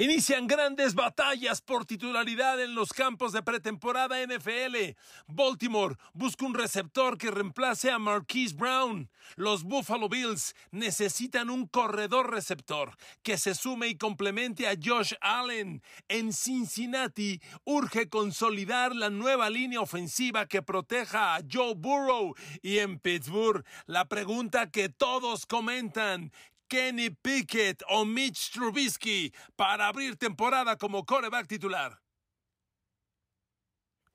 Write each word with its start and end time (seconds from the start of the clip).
Inician 0.00 0.46
grandes 0.46 0.94
batallas 0.94 1.60
por 1.60 1.84
titularidad 1.84 2.62
en 2.62 2.76
los 2.76 2.92
campos 2.92 3.32
de 3.32 3.42
pretemporada 3.42 4.24
NFL. 4.24 4.94
Baltimore 5.26 5.96
busca 6.12 6.46
un 6.46 6.54
receptor 6.54 7.18
que 7.18 7.32
reemplace 7.32 7.90
a 7.90 7.98
Marquise 7.98 8.54
Brown. 8.54 9.10
Los 9.34 9.64
Buffalo 9.64 10.08
Bills 10.08 10.54
necesitan 10.70 11.50
un 11.50 11.66
corredor 11.66 12.30
receptor 12.30 12.96
que 13.24 13.38
se 13.38 13.56
sume 13.56 13.88
y 13.88 13.96
complemente 13.96 14.68
a 14.68 14.76
Josh 14.80 15.14
Allen. 15.20 15.82
En 16.06 16.32
Cincinnati 16.32 17.40
urge 17.64 18.08
consolidar 18.08 18.94
la 18.94 19.10
nueva 19.10 19.50
línea 19.50 19.80
ofensiva 19.80 20.46
que 20.46 20.62
proteja 20.62 21.34
a 21.34 21.40
Joe 21.52 21.74
Burrow. 21.74 22.36
Y 22.62 22.78
en 22.78 23.00
Pittsburgh, 23.00 23.64
la 23.86 24.04
pregunta 24.04 24.70
que 24.70 24.90
todos 24.90 25.44
comentan, 25.44 26.30
Kenny 26.68 27.10
Pickett 27.10 27.82
o 27.88 28.04
Mitch 28.04 28.50
Trubisky 28.50 29.32
para 29.56 29.88
abrir 29.88 30.16
temporada 30.16 30.76
como 30.76 31.04
coreback 31.04 31.46
titular. 31.46 31.98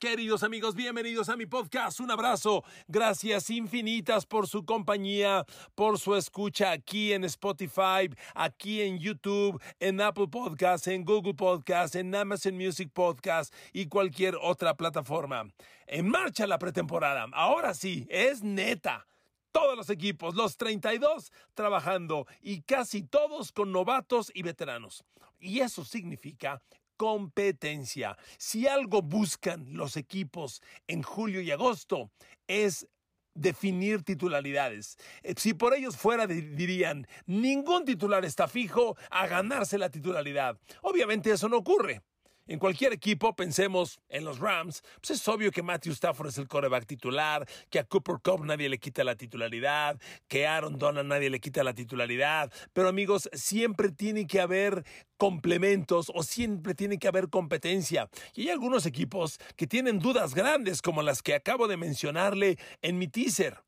Queridos 0.03 0.43
amigos, 0.43 0.75
bienvenidos 0.75 1.29
a 1.29 1.37
mi 1.37 1.45
podcast. 1.45 2.01
Un 2.01 2.11
abrazo. 2.11 2.65
Gracias 2.89 3.49
infinitas 3.49 4.25
por 4.25 4.47
su 4.49 4.65
compañía, 4.65 5.45
por 5.75 5.97
su 5.97 6.15
escucha 6.15 6.71
aquí 6.71 7.13
en 7.13 7.23
Spotify, 7.23 8.09
aquí 8.35 8.81
en 8.81 8.99
YouTube, 8.99 9.61
en 9.79 10.01
Apple 10.01 10.27
Podcasts, 10.27 10.87
en 10.87 11.05
Google 11.05 11.35
Podcasts, 11.35 11.95
en 11.95 12.13
Amazon 12.13 12.57
Music 12.57 12.91
Podcast 12.93 13.53
y 13.71 13.87
cualquier 13.87 14.35
otra 14.35 14.75
plataforma. 14.75 15.45
En 15.87 16.09
marcha 16.09 16.47
la 16.47 16.59
pretemporada. 16.59 17.25
Ahora 17.31 17.73
sí, 17.73 18.05
es 18.09 18.43
neta 18.43 19.07
todos 19.53 19.77
los 19.77 19.89
equipos, 19.89 20.35
los 20.35 20.57
32 20.57 21.31
trabajando 21.53 22.27
y 22.41 22.63
casi 22.63 23.03
todos 23.03 23.53
con 23.53 23.71
novatos 23.71 24.31
y 24.35 24.43
veteranos. 24.43 25.05
Y 25.39 25.61
eso 25.61 25.85
significa 25.85 26.61
competencia. 26.97 28.17
Si 28.37 28.67
algo 28.67 29.01
buscan 29.01 29.77
los 29.77 29.95
equipos 29.95 30.61
en 30.87 31.03
julio 31.03 31.39
y 31.39 31.51
agosto 31.51 32.11
es 32.47 32.87
definir 33.35 34.03
titularidades. 34.03 34.97
Eh, 35.21 35.33
si 35.37 35.53
por 35.53 35.73
ellos 35.73 35.97
fuera, 35.97 36.27
dirían, 36.27 37.07
ningún 37.25 37.85
titular 37.85 38.25
está 38.25 38.47
fijo 38.47 38.95
a 39.09 39.27
ganarse 39.27 39.77
la 39.77 39.89
titularidad. 39.89 40.57
Obviamente 40.81 41.31
eso 41.31 41.49
no 41.49 41.57
ocurre. 41.57 42.01
En 42.45 42.59
cualquier 42.59 42.91
equipo, 42.91 43.33
pensemos 43.37 44.01
en 44.09 44.25
los 44.25 44.39
Rams, 44.39 44.83
pues 44.99 45.11
es 45.11 45.27
obvio 45.29 45.49
que 45.49 45.63
Matthew 45.63 45.93
Stafford 45.93 46.27
es 46.27 46.37
el 46.37 46.49
coreback 46.49 46.85
titular, 46.85 47.47
que 47.69 47.79
a 47.79 47.85
Cooper 47.85 48.17
Cup 48.21 48.43
nadie 48.43 48.67
le 48.67 48.79
quita 48.79 49.05
la 49.05 49.15
titularidad, 49.15 49.97
que 50.27 50.45
a 50.45 50.57
Aaron 50.57 50.77
Donald 50.77 51.07
nadie 51.07 51.29
le 51.29 51.39
quita 51.39 51.63
la 51.63 51.73
titularidad. 51.73 52.51
Pero 52.73 52.89
amigos, 52.89 53.29
siempre 53.31 53.93
tiene 53.93 54.27
que 54.27 54.41
haber 54.41 54.83
complementos 55.15 56.11
o 56.13 56.21
siempre 56.21 56.75
tiene 56.75 56.99
que 56.99 57.07
haber 57.07 57.29
competencia. 57.29 58.09
Y 58.35 58.41
hay 58.41 58.49
algunos 58.49 58.85
equipos 58.85 59.39
que 59.55 59.65
tienen 59.65 59.99
dudas 59.99 60.35
grandes 60.35 60.81
como 60.81 61.01
las 61.01 61.21
que 61.21 61.35
acabo 61.35 61.69
de 61.69 61.77
mencionarle 61.77 62.59
en 62.81 62.97
mi 62.97 63.07
teaser. 63.07 63.63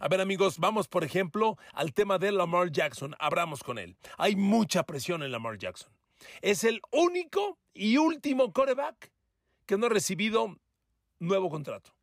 A 0.00 0.08
ver 0.08 0.20
amigos, 0.20 0.58
vamos 0.58 0.88
por 0.88 1.04
ejemplo 1.04 1.58
al 1.72 1.94
tema 1.94 2.18
de 2.18 2.32
Lamar 2.32 2.72
Jackson. 2.72 3.14
Abramos 3.20 3.62
con 3.62 3.78
él. 3.78 3.96
Hay 4.18 4.34
mucha 4.34 4.82
presión 4.82 5.22
en 5.22 5.30
Lamar 5.30 5.58
Jackson. 5.58 5.95
Es 6.42 6.64
el 6.64 6.80
único 6.90 7.58
y 7.74 7.96
último 7.98 8.52
coreback 8.52 9.12
que 9.66 9.76
no 9.76 9.86
ha 9.86 9.90
recibido 9.90 10.58
nuevo 11.18 11.50
contrato. 11.50 11.96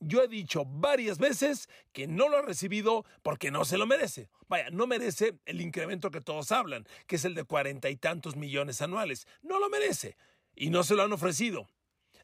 Yo 0.00 0.22
he 0.22 0.28
dicho 0.28 0.64
varias 0.64 1.18
veces 1.18 1.68
que 1.92 2.08
no 2.08 2.28
lo 2.28 2.38
ha 2.38 2.42
recibido 2.42 3.04
porque 3.22 3.52
no 3.52 3.64
se 3.64 3.78
lo 3.78 3.86
merece. 3.86 4.30
Vaya, 4.48 4.68
no 4.70 4.88
merece 4.88 5.38
el 5.46 5.60
incremento 5.60 6.10
que 6.10 6.20
todos 6.20 6.50
hablan, 6.50 6.86
que 7.06 7.16
es 7.16 7.24
el 7.24 7.34
de 7.34 7.44
cuarenta 7.44 7.88
y 7.88 7.96
tantos 7.96 8.34
millones 8.34 8.82
anuales. 8.82 9.28
No 9.42 9.60
lo 9.60 9.68
merece 9.68 10.16
y 10.56 10.70
no 10.70 10.82
se 10.82 10.96
lo 10.96 11.04
han 11.04 11.12
ofrecido. 11.12 11.68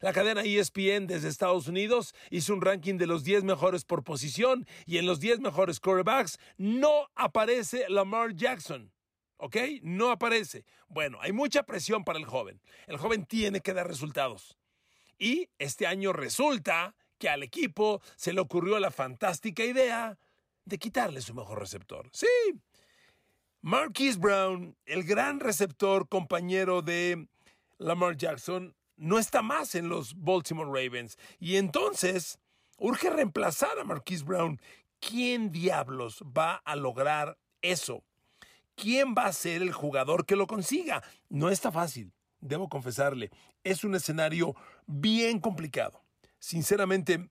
La 0.01 0.13
cadena 0.13 0.43
ESPN 0.43 1.07
desde 1.07 1.27
Estados 1.27 1.67
Unidos 1.67 2.13
hizo 2.29 2.53
un 2.53 2.61
ranking 2.61 2.97
de 2.97 3.07
los 3.07 3.23
10 3.23 3.43
mejores 3.43 3.83
por 3.85 4.03
posición 4.03 4.65
y 4.85 4.97
en 4.97 5.05
los 5.05 5.19
10 5.19 5.39
mejores 5.39 5.79
quarterbacks 5.79 6.37
no 6.57 7.09
aparece 7.15 7.85
Lamar 7.89 8.33
Jackson. 8.33 8.91
¿Ok? 9.41 9.55
No 9.81 10.11
aparece. 10.11 10.65
Bueno, 10.89 11.17
hay 11.21 11.31
mucha 11.31 11.63
presión 11.63 12.03
para 12.03 12.19
el 12.19 12.25
joven. 12.25 12.61
El 12.87 12.97
joven 12.97 13.25
tiene 13.25 13.61
que 13.61 13.73
dar 13.73 13.87
resultados. 13.87 14.57
Y 15.17 15.49
este 15.57 15.87
año 15.87 16.11
resulta 16.11 16.95
que 17.17 17.29
al 17.29 17.43
equipo 17.43 18.01
se 18.17 18.33
le 18.33 18.41
ocurrió 18.41 18.79
la 18.79 18.91
fantástica 18.91 19.63
idea 19.63 20.17
de 20.65 20.77
quitarle 20.77 21.21
su 21.21 21.33
mejor 21.33 21.59
receptor. 21.59 22.09
Sí. 22.11 22.27
Marquise 23.61 24.19
Brown, 24.19 24.75
el 24.85 25.03
gran 25.03 25.39
receptor 25.39 26.09
compañero 26.09 26.81
de 26.81 27.27
Lamar 27.77 28.17
Jackson, 28.17 28.75
no 28.97 29.19
está 29.19 29.41
más 29.41 29.73
en 29.75 29.87
los 29.87 30.15
Baltimore 30.21 30.69
Ravens. 30.69 31.17
Y 31.39 31.55
entonces 31.55 32.39
urge 32.77 33.09
reemplazar 33.09 33.79
a 33.79 33.85
Marquise 33.85 34.25
Brown. 34.25 34.59
¿Quién 34.99 35.49
diablos 35.49 36.23
va 36.25 36.55
a 36.55 36.75
lograr 36.75 37.37
eso? 37.61 38.03
¿Quién 38.79 39.13
va 39.17 39.25
a 39.25 39.33
ser 39.33 39.61
el 39.61 39.73
jugador 39.73 40.25
que 40.25 40.35
lo 40.35 40.47
consiga? 40.47 41.03
No 41.29 41.49
está 41.49 41.71
fácil, 41.71 42.13
debo 42.39 42.69
confesarle. 42.69 43.29
Es 43.63 43.83
un 43.83 43.95
escenario 43.95 44.55
bien 44.87 45.39
complicado. 45.39 46.01
Sinceramente, 46.39 47.29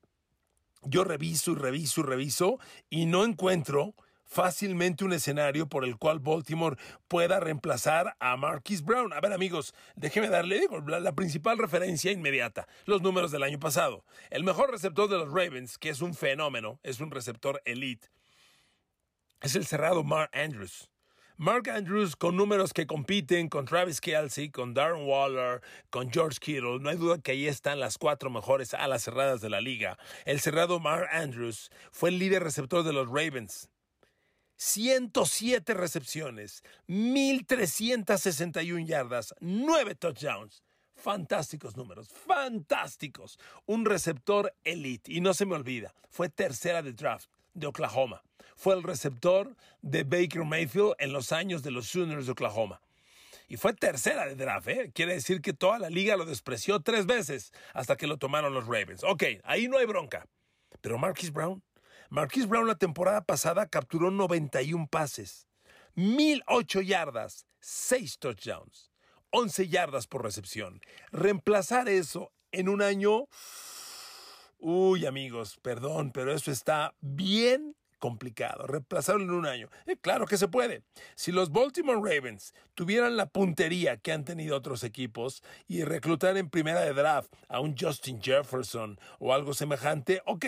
yo 0.83 1.05
reviso 1.05 1.53
y 1.53 1.55
reviso 1.57 2.01
y 2.01 2.05
reviso 2.05 2.59
y 2.91 3.07
no 3.07 3.25
encuentro 3.25 3.95
fácilmente 4.25 5.07
un 5.07 5.15
escenario 5.15 5.71
por 5.71 5.87
el 5.87 5.97
cual 5.97 6.19
Baltimore 6.19 6.77
pueda 7.09 7.41
reemplazar 7.41 8.15
a 8.21 8.37
Marquis 8.37 8.85
Brown. 8.85 9.15
A 9.15 9.21
ver 9.21 9.33
amigos, 9.33 9.75
déjeme 9.97 10.29
darle 10.29 10.61
digo, 10.61 10.81
la, 10.87 11.01
la, 11.01 11.15
principal 11.15 11.57
referencia 11.57 12.13
inmediata, 12.13 12.69
los 12.85 13.01
números 13.01 13.31
del 13.31 13.43
año 13.43 13.59
pasado. 13.59 14.05
El 14.29 14.45
mejor 14.45 14.71
receptor 14.71 15.09
de 15.09 15.17
los 15.17 15.33
Ravens, 15.33 15.79
que 15.79 15.89
es 15.89 16.03
un 16.03 16.15
fenómeno, 16.15 16.79
es 16.83 17.01
un 17.01 17.11
receptor 17.11 17.63
elite, 17.65 18.09
es 19.41 19.57
el 19.57 19.67
cerrado 19.67 20.05
Mark 20.05 20.31
Andrews. 20.35 20.91
Mark 21.41 21.71
Andrews 21.71 22.17
con 22.17 22.35
números 22.35 22.73
que 22.73 22.89
compiten 22.89 23.49
con 23.49 23.65
Travis 23.65 24.01
Kelsey, 24.01 24.51
con 24.51 24.75
Darren 24.75 25.07
Waller, 25.07 25.63
con 25.89 26.11
George 26.11 26.41
Kittle. 26.41 26.81
No 26.81 26.91
hay 26.91 26.97
duda 26.97 27.21
que 27.23 27.31
ahí 27.31 27.47
están 27.47 27.79
las 27.79 27.97
cuatro 27.97 28.29
mejores 28.29 28.75
alas 28.75 29.05
cerradas 29.05 29.41
de 29.41 29.49
la 29.49 29.61
liga. 29.61 29.97
El 30.25 30.41
cerrado 30.41 30.81
Mark 30.81 31.07
Andrews 31.13 31.71
fue 31.93 32.09
el 32.09 32.19
líder 32.19 32.43
receptor 32.43 32.83
de 32.83 32.93
los 32.93 33.07
Ravens. 33.07 33.71
107 34.57 35.75
recepciones, 35.75 36.65
1361 36.89 38.85
yardas, 38.85 39.33
9 39.39 39.95
touchdowns. 39.95 40.65
Fantásticos 40.97 41.77
números, 41.77 42.09
fantásticos. 42.09 43.39
Un 43.65 43.85
receptor 43.85 44.53
elite. 44.65 45.13
Y 45.13 45.21
no 45.21 45.33
se 45.35 45.47
me 45.47 45.55
olvida, 45.55 45.95
fue 46.11 46.29
tercera 46.31 46.83
de 46.83 46.95
draft 46.95 47.31
de 47.55 47.69
Oklahoma. 47.69 48.25
Fue 48.59 48.75
el 48.75 48.83
receptor 48.83 49.55
de 49.83 50.03
Baker 50.03 50.45
Mayfield 50.45 50.95
en 50.99 51.13
los 51.13 51.31
años 51.31 51.63
de 51.63 51.71
los 51.71 51.87
Sooners 51.87 52.27
de 52.27 52.33
Oklahoma. 52.33 52.81
Y 53.47 53.57
fue 53.57 53.73
tercera 53.73 54.27
de 54.27 54.35
draft, 54.35 54.67
¿eh? 54.67 54.91
Quiere 54.93 55.15
decir 55.15 55.41
que 55.41 55.53
toda 55.53 55.79
la 55.79 55.89
liga 55.89 56.17
lo 56.17 56.25
despreció 56.25 56.81
tres 56.81 57.07
veces 57.07 57.53
hasta 57.73 57.97
que 57.97 58.09
lo 58.09 58.19
tomaron 58.19 58.53
los 58.53 58.67
Ravens. 58.67 59.05
Ok, 59.05 59.23
ahí 59.45 59.69
no 59.69 59.79
hay 59.79 59.87
bronca. 59.87 60.27
Pero 60.81 60.99
Marquis 60.99 61.33
Brown, 61.33 61.63
Marquis 62.11 62.49
Brown 62.49 62.67
la 62.67 62.75
temporada 62.75 63.25
pasada 63.25 63.69
capturó 63.69 64.11
91 64.11 64.89
pases, 64.89 65.47
1008 65.95 66.81
yardas, 66.81 67.47
6 67.61 68.19
touchdowns, 68.19 68.91
11 69.31 69.69
yardas 69.69 70.09
por 70.09 70.25
recepción. 70.25 70.81
Reemplazar 71.13 71.89
eso 71.89 72.33
en 72.51 72.69
un 72.69 72.83
año 72.83 73.29
Uy, 74.61 75.07
amigos, 75.07 75.57
perdón, 75.63 76.11
pero 76.11 76.35
eso 76.35 76.51
está 76.51 76.93
bien 77.01 77.77
complicado. 77.99 78.67
Reemplazarlo 78.67 79.23
en 79.23 79.31
un 79.31 79.47
año. 79.47 79.69
Eh, 79.87 79.97
claro 80.01 80.27
que 80.27 80.39
se 80.39 80.49
puede. 80.49 80.83
Si 81.15 81.33
los 81.33 81.51
Baltimore 81.51 82.01
Ravens 82.03 82.55
tuvieran 82.75 83.17
la 83.17 83.27
puntería 83.27 83.97
que 83.97 84.13
han 84.13 84.25
tenido 84.25 84.57
otros 84.57 84.85
equipos 84.85 85.43
y 85.67 85.85
reclutar 85.85 86.37
en 86.37 86.51
primera 86.51 86.81
de 86.81 86.95
draft 86.95 87.33
a 87.49 87.61
un 87.61 87.77
Justin 87.79 88.21
Jefferson 88.23 88.99
o 89.19 89.33
algo 89.33 89.55
semejante, 89.55 90.23
ok. 90.27 90.47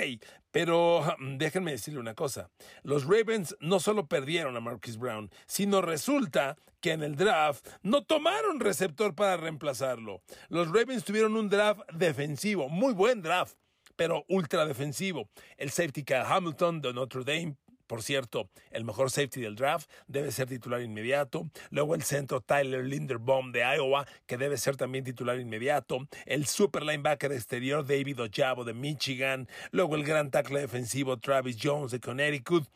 Pero 0.50 1.04
mm, 1.18 1.38
déjenme 1.38 1.72
decirle 1.72 2.00
una 2.00 2.14
cosa. 2.14 2.50
Los 2.82 3.04
Ravens 3.04 3.56
no 3.60 3.80
solo 3.80 4.06
perdieron 4.06 4.56
a 4.56 4.60
Marcus 4.60 4.96
Brown, 4.96 5.30
sino 5.46 5.80
resulta 5.80 6.56
que 6.80 6.92
en 6.92 7.02
el 7.02 7.16
draft 7.16 7.68
no 7.82 8.04
tomaron 8.04 8.60
receptor 8.60 9.14
para 9.14 9.36
reemplazarlo. 9.36 10.22
Los 10.48 10.68
Ravens 10.68 11.04
tuvieron 11.04 11.36
un 11.36 11.48
draft 11.48 11.80
defensivo, 11.92 12.68
muy 12.68 12.94
buen 12.94 13.22
draft 13.22 13.56
pero 14.00 14.24
ultra 14.28 14.64
defensivo. 14.64 15.28
El 15.58 15.70
safety 15.70 16.04
Kyle 16.04 16.24
Hamilton 16.24 16.80
de 16.80 16.94
Notre 16.94 17.22
Dame, 17.22 17.56
por 17.86 18.02
cierto, 18.02 18.48
el 18.70 18.82
mejor 18.86 19.10
safety 19.10 19.42
del 19.42 19.56
draft, 19.56 19.90
debe 20.06 20.32
ser 20.32 20.48
titular 20.48 20.80
inmediato. 20.80 21.50
Luego 21.68 21.94
el 21.94 22.02
centro 22.02 22.40
Tyler 22.40 22.82
Linderbaum 22.82 23.52
de 23.52 23.60
Iowa, 23.60 24.06
que 24.24 24.38
debe 24.38 24.56
ser 24.56 24.78
también 24.78 25.04
titular 25.04 25.38
inmediato. 25.38 26.08
El 26.24 26.46
super 26.46 26.82
linebacker 26.82 27.30
exterior 27.32 27.86
David 27.86 28.22
Ojabo 28.22 28.64
de 28.64 28.72
Michigan. 28.72 29.46
Luego 29.70 29.96
el 29.96 30.04
gran 30.04 30.30
tackle 30.30 30.60
defensivo 30.60 31.18
Travis 31.18 31.58
Jones 31.62 31.90
de 31.90 32.00
Connecticut. 32.00 32.66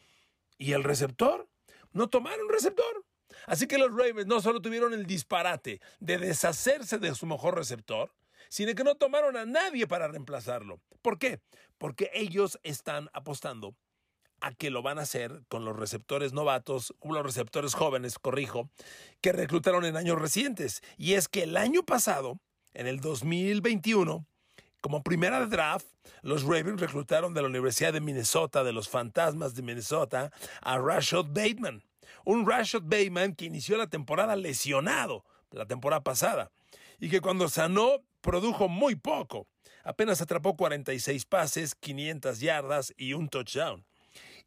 ¿Y 0.59 0.73
el 0.73 0.85
receptor? 0.85 1.49
No 1.95 2.11
tomaron 2.11 2.51
receptor. 2.51 3.03
Así 3.47 3.67
que 3.67 3.79
los 3.79 3.97
Ravens 3.97 4.27
no 4.27 4.43
solo 4.43 4.61
tuvieron 4.61 4.93
el 4.93 5.07
disparate 5.07 5.81
de 6.01 6.19
deshacerse 6.19 6.99
de 6.99 7.15
su 7.15 7.25
mejor 7.25 7.57
receptor, 7.57 8.13
sino 8.55 8.73
que 8.77 8.85
no 8.85 8.95
tomaron 8.95 9.37
a 9.37 9.45
nadie 9.45 9.89
para 9.89 10.07
reemplazarlo. 10.07 10.81
¿Por 11.03 11.19
qué? 11.19 11.41
Porque 11.77 12.09
ellos 12.15 12.61
están 12.63 13.11
apostando 13.13 13.75
a 14.41 14.55
que 14.55 14.71
lo 14.71 14.81
van 14.81 15.01
a 15.01 15.03
hacer 15.03 15.43
con 15.49 15.65
los 15.65 15.75
receptores 15.75 16.33
novatos, 16.33 16.95
los 17.03 17.25
receptores 17.25 17.75
jóvenes, 17.75 18.17
corrijo, 18.21 18.71
que 19.21 19.33
reclutaron 19.33 19.85
en 19.85 19.97
años 19.97 20.21
recientes. 20.21 20.83
Y 20.97 21.15
es 21.15 21.27
que 21.27 21.43
el 21.43 21.57
año 21.57 21.83
pasado, 21.83 22.39
en 22.75 22.87
el 22.87 23.01
2021, 23.01 24.25
como 24.81 25.03
primera 25.03 25.45
draft, 25.47 25.89
los 26.23 26.45
Ravens 26.45 26.81
reclutaron 26.81 27.35
de 27.35 27.43
la 27.43 27.49
Universidad 27.49 27.93
de 27.93 28.01
Minnesota, 28.01 28.63
de 28.63 28.73
los 28.73 28.89
Fantasmas 28.89 29.57
de 29.57 29.63
Minnesota, 29.63 30.31
a 30.61 30.79
Rashad 30.79 31.25
Bateman. 31.25 31.83
Un 32.25 32.49
Rashad 32.49 32.83
Bateman 32.85 33.35
que 33.35 33.47
inició 33.47 33.77
la 33.79 33.89
temporada 33.89 34.37
lesionado 34.37 35.25
la 35.51 35.67
temporada 35.67 36.03
pasada 36.03 36.51
y 36.99 37.09
que 37.09 37.21
cuando 37.21 37.49
sanó 37.49 38.01
produjo 38.25 38.69
muy 38.69 38.97
poco. 38.97 39.47
Apenas 39.85 40.23
atrapó 40.23 40.57
46 40.57 41.27
pases, 41.27 41.75
500 41.75 42.41
yardas 42.41 42.95
y 42.97 43.13
un 43.13 43.29
touchdown. 43.29 43.85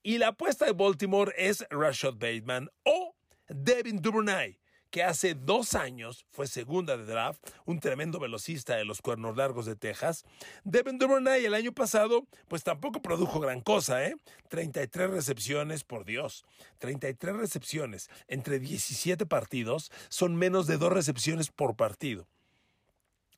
Y 0.01 0.17
la 0.17 0.29
apuesta 0.29 0.65
de 0.65 0.71
Baltimore 0.71 1.31
es 1.37 1.63
Rashad 1.69 2.13
Bateman 2.13 2.69
o 2.83 3.15
Devin 3.47 4.01
Duvernay, 4.01 4.59
que 4.89 5.03
hace 5.03 5.35
dos 5.35 5.75
años 5.75 6.25
fue 6.31 6.47
segunda 6.47 6.97
de 6.97 7.05
draft, 7.05 7.39
un 7.65 7.79
tremendo 7.79 8.19
velocista 8.19 8.75
de 8.75 8.85
los 8.85 9.01
Cuernos 9.01 9.37
Largos 9.37 9.67
de 9.67 9.75
Texas. 9.75 10.25
Devin 10.63 10.97
Duvernay 10.97 11.45
el 11.45 11.53
año 11.53 11.71
pasado, 11.71 12.25
pues 12.47 12.63
tampoco 12.63 13.03
produjo 13.03 13.39
gran 13.39 13.61
cosa, 13.61 14.03
¿eh? 14.03 14.15
33 14.49 15.11
recepciones, 15.11 15.83
por 15.83 16.03
Dios, 16.03 16.45
33 16.79 17.35
recepciones 17.35 18.09
entre 18.27 18.59
17 18.59 19.27
partidos 19.27 19.91
son 20.09 20.35
menos 20.35 20.65
de 20.65 20.77
dos 20.77 20.91
recepciones 20.91 21.51
por 21.51 21.75
partido. 21.75 22.27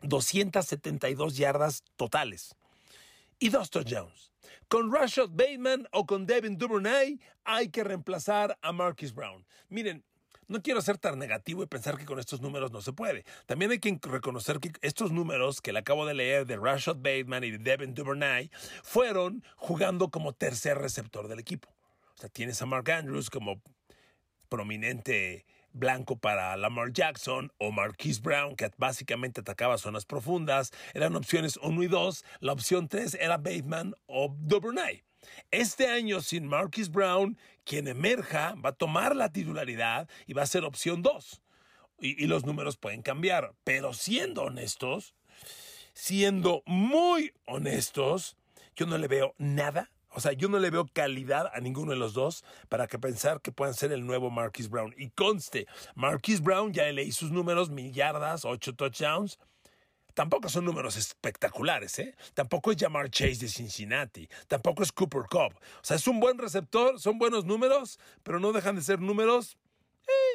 272 0.01 1.37
yardas 1.37 1.83
totales 1.95 2.55
y 3.39 3.49
dos 3.49 3.69
touchdowns. 3.69 4.31
Con 4.67 4.93
Rashad 4.93 5.29
Bateman 5.29 5.87
o 5.91 6.05
con 6.05 6.25
Devin 6.25 6.57
Duvernay 6.57 7.19
hay 7.43 7.69
que 7.69 7.83
reemplazar 7.83 8.57
a 8.61 8.71
Marcus 8.71 9.13
Brown. 9.13 9.45
Miren, 9.69 10.03
no 10.47 10.61
quiero 10.61 10.81
ser 10.81 10.97
tan 10.97 11.17
negativo 11.19 11.63
y 11.63 11.67
pensar 11.67 11.97
que 11.97 12.05
con 12.05 12.19
estos 12.19 12.41
números 12.41 12.71
no 12.71 12.81
se 12.81 12.91
puede. 12.93 13.23
También 13.45 13.71
hay 13.71 13.79
que 13.79 13.99
reconocer 14.01 14.59
que 14.59 14.71
estos 14.81 15.11
números 15.11 15.61
que 15.61 15.71
le 15.71 15.79
acabo 15.79 16.05
de 16.05 16.15
leer 16.15 16.45
de 16.45 16.57
Rashad 16.57 16.97
Bateman 16.97 17.43
y 17.43 17.51
de 17.51 17.57
Devin 17.59 17.93
Duvernay 17.93 18.49
fueron 18.83 19.43
jugando 19.55 20.09
como 20.09 20.33
tercer 20.33 20.77
receptor 20.77 21.27
del 21.27 21.39
equipo. 21.39 21.69
O 22.15 22.17
sea, 22.17 22.29
tienes 22.29 22.61
a 22.61 22.65
Mark 22.65 22.89
Andrews 22.91 23.29
como 23.29 23.61
prominente 24.49 25.45
blanco 25.73 26.17
para 26.17 26.55
Lamar 26.57 26.91
Jackson 26.91 27.51
o 27.57 27.71
Marquise 27.71 28.21
Brown, 28.21 28.55
que 28.55 28.69
básicamente 28.77 29.41
atacaba 29.41 29.77
zonas 29.77 30.05
profundas. 30.05 30.71
Eran 30.93 31.15
opciones 31.15 31.57
1 31.57 31.83
y 31.83 31.87
2. 31.87 32.25
La 32.39 32.53
opción 32.53 32.87
3 32.87 33.15
era 33.19 33.37
Bateman 33.37 33.95
o 34.07 34.35
Duvernay. 34.39 35.03
Este 35.51 35.87
año 35.87 36.21
sin 36.21 36.47
Marquise 36.47 36.89
Brown, 36.89 37.37
quien 37.65 37.87
emerja 37.87 38.55
va 38.63 38.69
a 38.69 38.75
tomar 38.75 39.15
la 39.15 39.31
titularidad 39.31 40.09
y 40.25 40.33
va 40.33 40.43
a 40.43 40.47
ser 40.47 40.63
opción 40.63 41.01
2. 41.01 41.41
Y, 42.01 42.23
y 42.23 42.27
los 42.27 42.45
números 42.45 42.77
pueden 42.77 43.01
cambiar. 43.01 43.53
Pero 43.63 43.93
siendo 43.93 44.43
honestos, 44.43 45.13
siendo 45.93 46.63
muy 46.65 47.33
honestos, 47.45 48.37
yo 48.75 48.85
no 48.85 48.97
le 48.97 49.07
veo 49.07 49.35
nada 49.37 49.91
o 50.11 50.19
sea, 50.19 50.33
yo 50.33 50.49
no 50.49 50.59
le 50.59 50.69
veo 50.69 50.87
calidad 50.91 51.51
a 51.53 51.59
ninguno 51.59 51.91
de 51.91 51.97
los 51.97 52.13
dos 52.13 52.43
para 52.67 52.87
que 52.87 52.99
pensar 52.99 53.41
que 53.41 53.51
puedan 53.51 53.73
ser 53.73 53.91
el 53.91 54.05
nuevo 54.05 54.29
Marquis 54.29 54.69
Brown. 54.69 54.93
Y 54.97 55.09
conste, 55.09 55.67
Marquis 55.95 56.41
Brown 56.41 56.73
ya 56.73 56.91
leí 56.91 57.11
sus 57.11 57.31
números, 57.31 57.69
mil 57.69 57.91
yardas, 57.93 58.45
ocho 58.45 58.73
touchdowns. 58.73 59.37
Tampoco 60.13 60.49
son 60.49 60.65
números 60.65 60.97
espectaculares, 60.97 61.97
¿eh? 61.99 62.15
Tampoco 62.33 62.71
es 62.71 62.77
Jamar 62.77 63.09
Chase 63.09 63.37
de 63.37 63.47
Cincinnati. 63.47 64.27
Tampoco 64.47 64.83
es 64.83 64.91
Cooper 64.91 65.23
Cup. 65.29 65.53
O 65.55 65.83
sea, 65.83 65.95
es 65.95 66.07
un 66.07 66.19
buen 66.19 66.37
receptor, 66.37 66.99
son 66.99 67.19
buenos 67.19 67.45
números, 67.45 67.99
pero 68.23 68.39
no 68.39 68.51
dejan 68.51 68.75
de 68.75 68.81
ser 68.81 68.99
números 68.99 69.57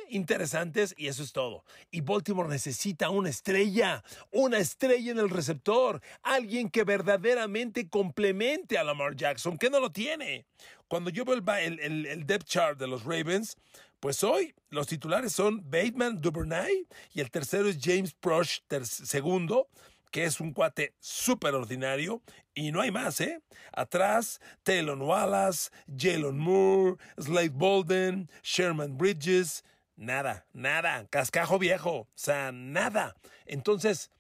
interesantes 0.09 0.95
y 0.97 1.09
eso 1.09 1.23
es 1.23 1.33
todo. 1.33 1.65
Y 1.91 2.01
Baltimore 2.01 2.49
necesita 2.49 3.11
una 3.11 3.31
estrella, 3.31 4.05
una 4.31 4.59
estrella 4.59 5.13
en 5.13 5.19
el 5.19 5.31
receptor, 5.31 6.01
alguien 6.23 6.71
que 6.71 6.85
verdaderamente 6.85 7.89
complemente 7.89 8.79
a 8.79 8.85
Lamar 8.85 9.17
Jackson, 9.17 9.59
que 9.59 9.71
no 9.71 9.81
lo 9.81 9.91
tiene. 9.91 10.47
Cuando 10.89 11.11
yo 11.11 11.25
veo 11.25 11.35
el, 11.35 11.81
el, 11.81 12.27
depth 12.27 12.47
chart 12.47 12.79
de 12.79 12.87
los 12.87 13.05
Ravens, 13.05 13.57
pues 14.01 14.23
hoy 14.23 14.55
los 14.71 14.87
titulares 14.87 15.33
son 15.33 15.63
Bateman 15.71 16.21
Duvernay 16.21 16.87
y 17.13 17.21
el 17.21 17.31
tercero 17.31 17.69
es 17.69 17.79
James 17.81 18.15
Prosh, 18.15 18.61
segundo 18.83 19.69
que 20.15 20.23
es 20.23 20.39
un 20.39 20.53
cuate 20.53 20.95
súper 21.01 21.57
ordinario 21.57 22.23
y 22.55 22.71
no 22.71 22.81
hay 22.81 22.93
más, 22.93 23.21
¿eh? 23.21 23.43
Atrás, 23.73 24.41
Taylor 24.63 24.97
Wallace, 24.97 25.71
Jalen 25.89 26.39
Moore, 26.39 26.99
Slade 27.19 27.49
Bolden, 27.49 28.31
Sherman 28.45 28.97
Bridges, 28.97 29.65
nada, 29.97 30.47
nada, 30.53 31.07
cascajo 31.09 31.59
viejo, 31.59 31.93
o 31.93 32.09
sea, 32.15 32.53
nada. 32.53 33.15
Entonces, 33.47 34.11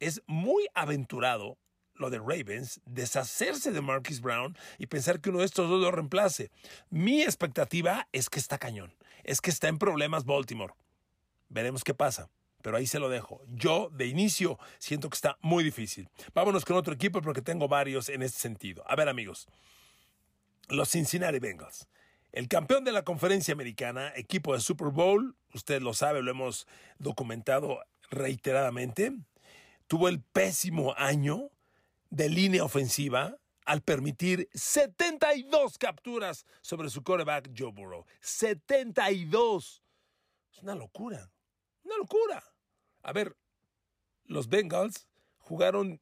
es 0.00 0.22
muy 0.26 0.66
aventurado 0.74 1.58
lo 1.94 2.10
de 2.10 2.18
Ravens, 2.18 2.80
deshacerse 2.84 3.70
de 3.70 3.80
Marquis 3.80 4.20
Brown 4.20 4.56
y 4.78 4.86
pensar 4.86 5.20
que 5.20 5.30
uno 5.30 5.40
de 5.40 5.46
estos 5.46 5.68
dos 5.68 5.80
lo 5.80 5.90
reemplace. 5.90 6.50
Mi 6.90 7.22
expectativa 7.22 8.08
es 8.12 8.28
que 8.28 8.38
está 8.38 8.58
cañón, 8.58 8.94
es 9.22 9.40
que 9.40 9.50
está 9.50 9.68
en 9.68 9.78
problemas 9.78 10.24
Baltimore. 10.24 10.74
Veremos 11.48 11.84
qué 11.84 11.94
pasa 11.94 12.30
pero 12.64 12.78
ahí 12.78 12.86
se 12.86 12.98
lo 12.98 13.10
dejo. 13.10 13.44
Yo, 13.48 13.90
de 13.92 14.06
inicio, 14.06 14.58
siento 14.78 15.10
que 15.10 15.16
está 15.16 15.36
muy 15.42 15.62
difícil. 15.62 16.08
Vámonos 16.32 16.64
con 16.64 16.76
otro 16.76 16.94
equipo 16.94 17.20
porque 17.20 17.42
tengo 17.42 17.68
varios 17.68 18.08
en 18.08 18.22
este 18.22 18.38
sentido. 18.38 18.82
A 18.86 18.96
ver, 18.96 19.06
amigos, 19.10 19.46
los 20.70 20.90
Cincinnati 20.90 21.40
Bengals. 21.40 21.86
El 22.34 22.48
campeón 22.48 22.82
de 22.82 22.90
la 22.90 23.04
conferencia 23.04 23.52
americana, 23.52 24.12
equipo 24.16 24.54
de 24.54 24.60
Super 24.60 24.88
Bowl, 24.88 25.36
usted 25.52 25.80
lo 25.80 25.94
sabe, 25.94 26.20
lo 26.20 26.32
hemos 26.32 26.66
documentado 26.98 27.78
reiteradamente, 28.10 29.12
tuvo 29.86 30.08
el 30.08 30.20
pésimo 30.20 30.94
año 30.96 31.52
de 32.10 32.28
línea 32.28 32.64
ofensiva 32.64 33.36
al 33.64 33.82
permitir 33.82 34.48
72 34.52 35.78
capturas 35.78 36.44
sobre 36.60 36.90
su 36.90 37.04
quarterback 37.04 37.50
Joe 37.56 37.70
Burrow. 37.70 38.04
72. 38.20 39.84
Es 40.52 40.58
una 40.60 40.74
locura. 40.74 41.30
Una 41.84 41.98
locura. 41.98 42.42
A 43.04 43.12
ver, 43.12 43.36
los 44.24 44.48
Bengals 44.48 45.06
jugaron 45.38 46.00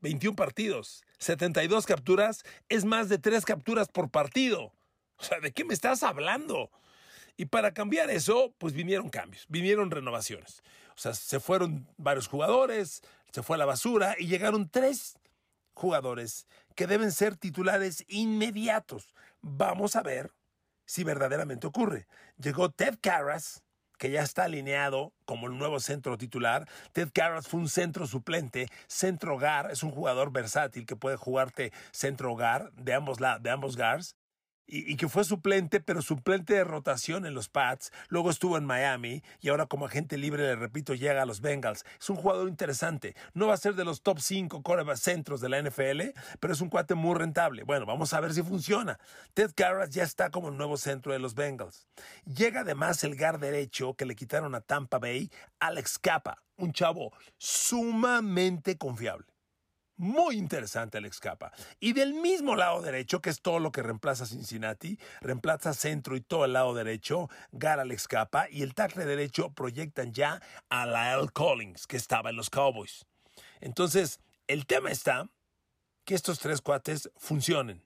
21 0.00 0.36
partidos, 0.36 1.04
72 1.18 1.84
capturas, 1.84 2.44
es 2.70 2.86
más 2.86 3.10
de 3.10 3.18
3 3.18 3.44
capturas 3.44 3.88
por 3.88 4.08
partido. 4.08 4.72
O 5.18 5.24
sea, 5.24 5.40
¿de 5.40 5.52
qué 5.52 5.64
me 5.64 5.74
estás 5.74 6.02
hablando? 6.02 6.70
Y 7.36 7.46
para 7.46 7.72
cambiar 7.74 8.10
eso, 8.10 8.54
pues 8.58 8.72
vinieron 8.72 9.08
cambios, 9.08 9.44
vinieron 9.48 9.90
renovaciones. 9.90 10.62
O 10.94 10.98
sea, 10.98 11.14
se 11.14 11.40
fueron 11.40 11.86
varios 11.98 12.28
jugadores, 12.28 13.02
se 13.30 13.42
fue 13.42 13.56
a 13.56 13.58
la 13.58 13.66
basura 13.66 14.16
y 14.18 14.26
llegaron 14.26 14.70
tres 14.70 15.18
jugadores 15.74 16.46
que 16.74 16.86
deben 16.86 17.12
ser 17.12 17.36
titulares 17.36 18.04
inmediatos. 18.08 19.14
Vamos 19.42 19.96
a 19.96 20.02
ver 20.02 20.32
si 20.86 21.04
verdaderamente 21.04 21.66
ocurre. 21.66 22.06
Llegó 22.38 22.70
Ted 22.70 22.98
Carras, 23.02 23.62
que 23.98 24.10
ya 24.10 24.22
está 24.22 24.44
alineado 24.44 25.12
como 25.26 25.46
el 25.48 25.58
nuevo 25.58 25.80
centro 25.80 26.16
titular. 26.16 26.66
Ted 26.92 27.10
Carras 27.12 27.48
fue 27.48 27.60
un 27.60 27.68
centro 27.68 28.06
suplente, 28.06 28.68
centro 28.86 29.34
hogar, 29.34 29.70
es 29.70 29.82
un 29.82 29.90
jugador 29.90 30.32
versátil 30.32 30.86
que 30.86 30.96
puede 30.96 31.16
jugarte 31.16 31.72
centro 31.92 32.32
hogar 32.32 32.72
de 32.72 32.94
ambos, 32.94 33.18
de 33.18 33.50
ambos 33.50 33.76
guards 33.76 34.16
y, 34.66 34.96
que 34.96 35.08
fue 35.08 35.24
suplente, 35.24 35.80
pero 35.80 36.02
suplente 36.02 36.54
de 36.54 36.64
rotación 36.64 37.26
en 37.26 37.34
los 37.34 37.48
Pats. 37.48 37.92
Luego 38.08 38.30
estuvo 38.30 38.56
en 38.58 38.64
Miami 38.64 39.22
y 39.40 39.48
ahora 39.48 39.66
como 39.66 39.86
agente 39.86 40.18
libre, 40.18 40.42
le 40.42 40.56
repito, 40.56 40.94
llega 40.94 41.22
a 41.22 41.26
los 41.26 41.40
Bengals. 41.40 41.84
Es 42.00 42.10
un 42.10 42.16
jugador 42.16 42.48
interesante. 42.48 43.14
No 43.34 43.46
va 43.46 43.54
a 43.54 43.58
ser 43.58 43.74
de 43.74 43.84
los 43.84 44.02
top 44.02 44.20
5 44.20 44.62
centros 44.96 45.40
de 45.40 45.48
la 45.48 45.62
NFL, 45.62 46.00
pero 46.40 46.52
es 46.52 46.60
un 46.60 46.68
cuate 46.68 46.94
muy 46.94 47.14
rentable. 47.14 47.62
Bueno, 47.62 47.86
vamos 47.86 48.12
a 48.12 48.20
ver 48.20 48.32
si 48.34 48.42
funciona. 48.42 48.98
Ted 49.34 49.52
Carras 49.54 49.90
ya 49.90 50.02
está 50.02 50.30
como 50.30 50.48
el 50.48 50.56
nuevo 50.56 50.76
centro 50.76 51.12
de 51.12 51.18
los 51.18 51.34
Bengals. 51.34 51.86
Llega 52.24 52.60
además 52.60 53.04
el 53.04 53.16
guard 53.16 53.40
derecho 53.40 53.94
que 53.94 54.06
le 54.06 54.16
quitaron 54.16 54.54
a 54.54 54.60
Tampa 54.60 54.98
Bay, 54.98 55.30
Alex 55.60 55.98
Capa, 55.98 56.42
un 56.56 56.72
chavo 56.72 57.12
sumamente 57.36 58.76
confiable. 58.76 59.35
Muy 59.98 60.36
interesante 60.36 60.98
Alex 60.98 61.20
Capa. 61.20 61.52
Y 61.80 61.94
del 61.94 62.12
mismo 62.12 62.54
lado 62.54 62.82
derecho, 62.82 63.22
que 63.22 63.30
es 63.30 63.40
todo 63.40 63.58
lo 63.60 63.72
que 63.72 63.82
reemplaza 63.82 64.26
Cincinnati, 64.26 64.98
reemplaza 65.22 65.72
centro 65.72 66.16
y 66.16 66.20
todo 66.20 66.44
el 66.44 66.52
lado 66.52 66.74
derecho, 66.74 67.30
Gar 67.52 67.80
Alex 67.80 68.06
Capa 68.06 68.46
y 68.50 68.62
el 68.62 68.74
tackle 68.74 69.06
derecho 69.06 69.50
proyectan 69.50 70.12
ya 70.12 70.42
a 70.68 70.86
Lyle 70.86 71.30
Collins, 71.32 71.86
que 71.86 71.96
estaba 71.96 72.28
en 72.28 72.36
los 72.36 72.50
Cowboys. 72.50 73.06
Entonces, 73.60 74.20
el 74.48 74.66
tema 74.66 74.90
está 74.90 75.30
que 76.04 76.14
estos 76.14 76.40
tres 76.40 76.60
cuates 76.60 77.10
funcionen. 77.16 77.82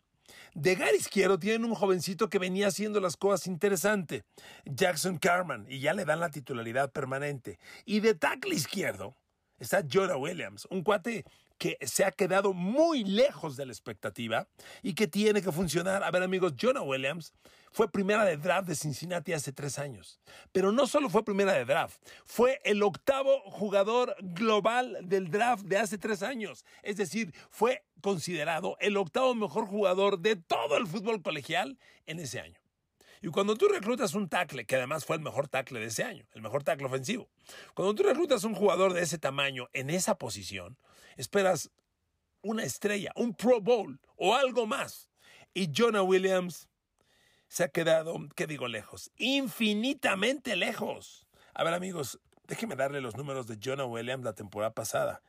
De 0.55 0.75
gar 0.75 0.95
izquierdo 0.95 1.39
tienen 1.39 1.65
un 1.65 1.77
jovencito 1.77 2.29
que 2.29 2.41
venía 2.41 2.69
haciendo 2.69 3.01
las 3.01 3.17
cosas 3.17 3.47
interesante, 3.47 4.25
Jackson 4.65 5.19
Carman, 5.19 5.65
y 5.69 5.79
ya 5.79 5.95
le 5.95 6.05
dan 6.05 6.19
la 6.19 6.31
titularidad 6.31 6.91
permanente. 6.91 7.61
Y 7.85 8.01
de 8.01 8.15
tackle 8.15 8.55
izquierdo 8.55 9.17
está 9.59 9.85
Jonah 9.89 10.17
Williams, 10.17 10.67
un 10.71 10.83
cuate 10.83 11.25
que 11.61 11.77
se 11.83 12.07
ha 12.07 12.11
quedado 12.11 12.55
muy 12.55 13.05
lejos 13.05 13.55
de 13.55 13.67
la 13.67 13.73
expectativa 13.73 14.49
y 14.83 14.95
que 14.95 15.07
tiene 15.07 15.43
que 15.43 15.53
funcionar. 15.53 16.03
A 16.03 16.11
ver 16.11 16.23
amigos, 16.23 16.55
Jonah 16.59 16.81
Williams 16.81 17.35
fue 17.71 17.93
primera 17.93 18.25
de 18.25 18.39
draft 18.39 18.67
de 18.67 18.75
Cincinnati 18.75 19.35
hace 19.35 19.53
tres 19.53 19.79
años. 19.79 20.19
Pero 20.53 20.73
no 20.73 20.87
solo 20.87 21.11
fue 21.11 21.23
primera 21.23 21.53
de 21.53 21.67
draft, 21.67 22.03
fue 22.25 22.63
el 22.65 22.83
octavo 22.83 23.43
jugador 23.51 24.17
global 24.21 24.97
del 25.03 25.31
draft 25.31 25.65
de 25.65 25.77
hace 25.77 25.99
tres 25.99 26.23
años. 26.23 26.65
Es 26.83 26.97
decir, 26.97 27.35
fue 27.51 27.85
considerado 28.01 28.79
el 28.81 28.97
octavo 28.97 29.35
mejor 29.35 29.67
jugador 29.67 30.19
de 30.19 30.37
todo 30.37 30.79
el 30.79 30.87
fútbol 30.87 31.21
colegial 31.21 31.79
en 32.07 32.21
ese 32.21 32.41
año. 32.41 32.59
Y 33.21 33.29
cuando 33.29 33.55
tú 33.55 33.69
reclutas 33.69 34.15
un 34.15 34.31
tackle, 34.31 34.65
que 34.65 34.77
además 34.77 35.05
fue 35.05 35.17
el 35.17 35.23
mejor 35.23 35.47
tackle 35.47 35.79
de 35.79 35.87
ese 35.87 36.05
año, 36.05 36.25
el 36.33 36.41
mejor 36.41 36.65
tackle 36.65 36.87
ofensivo, 36.87 37.29
cuando 37.75 37.95
tú 37.95 38.03
reclutas 38.03 38.45
un 38.45 38.55
jugador 38.55 38.95
de 38.95 39.03
ese 39.03 39.19
tamaño 39.19 39.69
en 39.75 39.91
esa 39.91 40.17
posición, 40.17 40.79
esperas 41.17 41.71
una 42.43 42.65
estrella, 42.65 43.13
un 43.17 43.35
Pro 43.35 43.61
Bowl 43.61 44.01
o 44.17 44.35
algo 44.35 44.67
más. 44.67 45.11
Y 45.53 45.71
Jonah 45.75 46.03
Williams 46.03 46.69
se 47.49 47.65
ha 47.65 47.69
quedado, 47.69 48.17
¿qué 48.37 48.47
digo 48.47 48.69
lejos? 48.69 49.11
Infinitamente 49.17 50.57
lejos. 50.57 51.27
A 51.55 51.65
ver 51.65 51.75
amigos, 51.75 52.21
déjenme 52.45 52.77
darle 52.77 53.01
los 53.01 53.17
números 53.17 53.47
de 53.47 53.59
Jonah 53.63 53.87
Williams 53.87 54.25
la 54.25 54.35
temporada 54.35 54.73
pasada. 54.73 55.23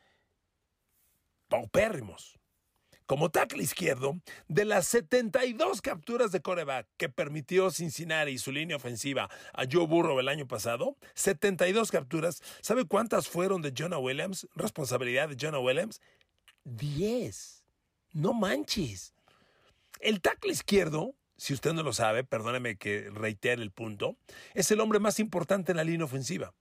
Paupérrimos 1.47 2.40
como 3.12 3.30
tackle 3.30 3.62
izquierdo, 3.62 4.22
de 4.48 4.63
las 4.63 4.88
72 4.88 5.82
capturas 5.82 6.32
de 6.32 6.41
coreback 6.41 6.88
que 6.96 7.10
permitió 7.10 7.70
Cincinnati 7.70 8.32
y 8.32 8.38
su 8.38 8.53
línea 8.53 8.77
ofensiva 8.77 9.30
a 9.51 9.65
Joe 9.70 9.86
Burrow 9.86 10.18
el 10.22 10.30
año 10.30 10.48
pasado, 10.48 10.96
72 11.15 11.91
capturas, 11.91 12.41
¿sabe 12.62 12.86
cuántas 12.86 13.27
fueron 13.27 13.62
de 13.62 13.74
Jonah 13.77 13.98
Williams? 13.98 14.48
Responsabilidad 14.56 15.27
de 15.27 15.36
Jonah 15.38 15.60
Williams, 15.60 16.00
10. 16.63 17.65
No 18.13 18.32
manches. 18.32 19.13
El 20.00 20.22
tackle 20.22 20.53
izquierdo, 20.53 21.13
si 21.36 21.53
usted 21.53 21.74
no 21.74 21.84
lo 21.84 21.91
sabe, 21.91 22.24
perdóneme 22.24 22.77
que 22.77 23.10
reitere 23.10 23.62
el 23.62 23.72
punto, 23.72 24.15
es 24.53 24.72
el 24.72 24.80
hombre 24.80 25.00
más 25.00 25.20
importante 25.20 25.74
en 25.74 25.75
la 25.75 25.84
línea 25.84 26.06
ofensiva. 26.06 26.53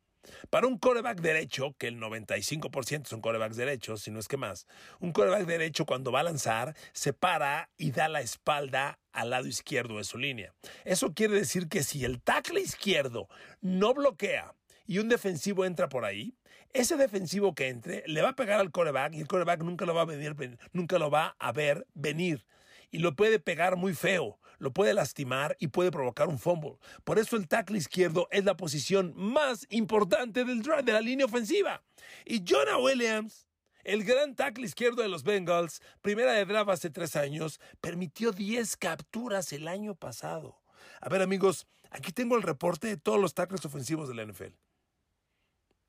Para 0.51 0.67
un 0.67 0.79
coreback 0.79 1.21
derecho, 1.21 1.75
que 1.79 1.89
el 1.89 1.99
95% 1.99 3.07
son 3.07 3.21
corebacks 3.21 3.57
derechos, 3.57 4.03
si 4.03 4.11
no 4.11 4.19
es 4.19 4.29
que 4.29 4.37
más, 4.37 4.67
un 4.99 5.13
coreback 5.13 5.47
derecho 5.47 5.87
cuando 5.87 6.13
va 6.13 6.21
a 6.21 6.25
lanzar 6.25 6.75
se 6.93 7.13
para 7.13 7.71
y 7.77 7.91
da 7.91 8.09
la 8.09 8.21
espalda 8.21 8.99
al 9.13 9.31
lado 9.31 9.47
izquierdo 9.47 9.99
de 9.99 10.05
su 10.05 10.19
línea. 10.19 10.53
Eso 10.85 11.15
quiere 11.15 11.35
decir 11.35 11.69
que 11.69 11.83
si 11.83 12.05
el 12.05 12.21
tackle 12.21 12.61
izquierdo 12.61 13.29
no 13.61 13.95
bloquea 13.95 14.55
y 14.87 14.99
un 14.99 15.09
defensivo 15.09 15.65
entra 15.65 15.89
por 15.89 16.05
ahí, 16.05 16.37
ese 16.73 16.97
defensivo 16.97 17.55
que 17.55 17.69
entre 17.69 18.05
le 18.07 18.23
va 18.23 18.31
a 18.31 18.37
pegar 18.37 18.61
al 18.61 18.71
coreback 18.71 19.15
y 19.15 19.21
el 19.21 19.27
coreback 19.27 19.63
nunca 19.63 19.87
lo 19.87 19.95
va 19.95 20.03
a 20.03 20.07
venir, 20.07 20.37
nunca 20.73 20.99
lo 20.99 21.11
va 21.11 21.37
a 21.39 21.53
ver 21.53 21.87
venir 21.95 22.47
y 22.91 22.99
lo 22.99 23.15
puede 23.15 23.39
pegar 23.39 23.77
muy 23.77 23.95
feo, 23.95 24.39
lo 24.61 24.73
puede 24.73 24.95
lastimar 24.95 25.57
y 25.59 25.69
puede 25.69 25.91
provocar 25.91 26.29
un 26.29 26.39
fumble. 26.39 26.77
Por 27.03 27.19
eso 27.19 27.37
el 27.37 27.49
tackle 27.49 27.79
izquierdo 27.79 28.29
es 28.31 28.45
la 28.45 28.57
posición 28.57 29.13
más 29.17 29.67
importante 29.71 30.45
del 30.45 30.63
drive 30.63 30.85
de 30.85 30.93
la 30.93 31.01
línea 31.01 31.27
ofensiva. 31.27 31.83
Y 32.25 32.45
Jonah 32.47 32.79
Williams, 32.79 33.49
el 33.83 34.05
gran 34.05 34.37
tackle 34.37 34.67
izquierdo 34.67 35.03
de 35.03 35.09
los 35.09 35.25
Bengals, 35.25 35.83
primera 36.03 36.33
de 36.33 36.45
draft 36.45 36.71
hace 36.71 36.91
tres 36.91 37.17
años, 37.17 37.59
permitió 37.81 38.33
10 38.33 38.77
capturas 38.77 39.53
el 39.53 39.67
año 39.67 39.95
pasado. 39.95 40.61
A 41.01 41.09
ver 41.09 41.23
amigos, 41.23 41.67
aquí 41.91 42.13
tengo 42.13 42.37
el 42.37 42.43
reporte 42.43 42.87
de 42.87 42.99
todos 42.99 43.19
los 43.19 43.35
tackles 43.35 43.65
ofensivos 43.65 44.09
de 44.09 44.15
la 44.15 44.25
NFL. 44.25 44.55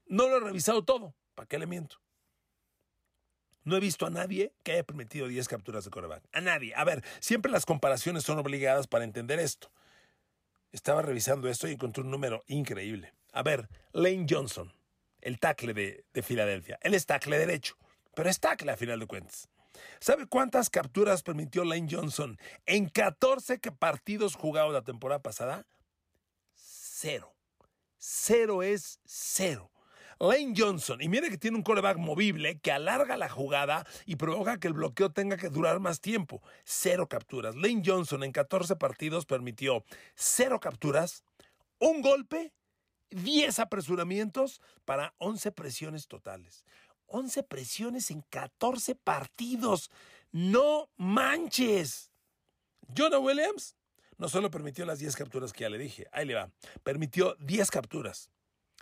No 0.08 0.28
lo 0.28 0.38
he 0.38 0.40
revisado 0.40 0.84
todo, 0.84 1.14
¿para 1.36 1.48
qué 1.48 1.60
le 1.60 1.68
miento? 1.68 1.98
No 3.64 3.76
he 3.76 3.80
visto 3.80 4.06
a 4.06 4.10
nadie 4.10 4.54
que 4.64 4.74
haya 4.74 4.84
permitido 4.84 5.28
10 5.28 5.48
capturas 5.48 5.86
de 5.86 5.92
coreback. 5.92 6.24
A 6.34 6.42
nadie. 6.42 6.74
A 6.76 6.84
ver, 6.84 7.04
siempre 7.20 7.52
las 7.52 7.66
comparaciones 7.66 8.24
son 8.24 8.40
obligadas 8.40 8.88
para 8.88 9.04
entender 9.04 9.40
esto. 9.40 9.72
Estaba 10.72 11.02
revisando 11.02 11.48
esto 11.48 11.68
y 11.68 11.74
encontré 11.74 12.04
un 12.04 12.12
número 12.12 12.44
increíble. 12.48 13.14
A 13.34 13.44
ver, 13.44 13.70
Lane 13.92 14.26
Johnson, 14.28 14.74
el 15.22 15.40
tackle 15.40 15.74
de, 15.74 16.06
de 16.14 16.22
Filadelfia. 16.24 16.80
Él 16.82 16.94
es 16.94 17.06
tackle 17.06 17.38
derecho, 17.38 17.78
pero 18.16 18.30
es 18.30 18.40
tackle 18.40 18.72
a 18.72 18.78
final 18.78 19.00
de 19.00 19.08
cuentas. 19.08 19.50
¿Sabe 20.00 20.26
cuántas 20.28 20.70
capturas 20.70 21.24
permitió 21.24 21.64
Lane 21.64 21.88
Johnson 21.90 22.38
en 22.66 22.90
14 22.90 23.60
partidos 23.78 24.36
jugados 24.36 24.74
la 24.74 24.82
temporada 24.82 25.22
pasada? 25.22 25.66
Cero. 26.56 27.36
Cero 27.98 28.64
es 28.64 29.00
cero. 29.06 29.72
Lane 30.22 30.54
Johnson, 30.56 31.02
y 31.02 31.10
mire 31.10 31.32
que 31.32 31.38
tiene 31.40 31.58
un 31.58 31.64
coreback 31.64 31.98
movible 31.98 32.60
que 32.60 32.72
alarga 32.72 33.18
la 33.18 33.28
jugada 33.28 33.88
y 34.06 34.18
provoca 34.18 34.60
que 34.60 34.68
el 34.68 34.74
bloqueo 34.74 35.12
tenga 35.12 35.36
que 35.36 35.50
durar 35.50 35.80
más 35.80 36.00
tiempo. 36.00 36.44
Cero 36.64 37.10
capturas. 37.10 37.56
Lane 37.56 37.82
Johnson 37.84 38.24
en 38.24 38.32
14 38.32 38.76
partidos 38.76 39.26
permitió 39.26 39.84
cero 40.14 40.60
capturas, 40.60 41.24
un 41.80 42.04
golpe, 42.04 42.54
10 43.10 43.58
apresuramientos 43.58 44.62
para 44.86 45.16
11 45.18 45.54
presiones 45.54 46.08
totales. 46.08 46.66
11 47.08 47.42
presiones 47.42 48.12
en 48.12 48.22
14 48.30 48.94
partidos. 48.94 49.90
No 50.32 50.92
manches. 50.98 52.12
Jonah 52.96 53.18
Williams 53.18 53.76
no 54.20 54.30
solo 54.30 54.52
permitió 54.52 54.86
las 54.86 55.00
10 55.00 55.16
capturas 55.16 55.52
que 55.52 55.64
ya 55.64 55.70
le 55.70 55.80
dije, 55.80 56.06
ahí 56.12 56.28
le 56.28 56.36
va, 56.36 56.52
permitió 56.84 57.36
10 57.40 57.72
capturas 57.72 58.30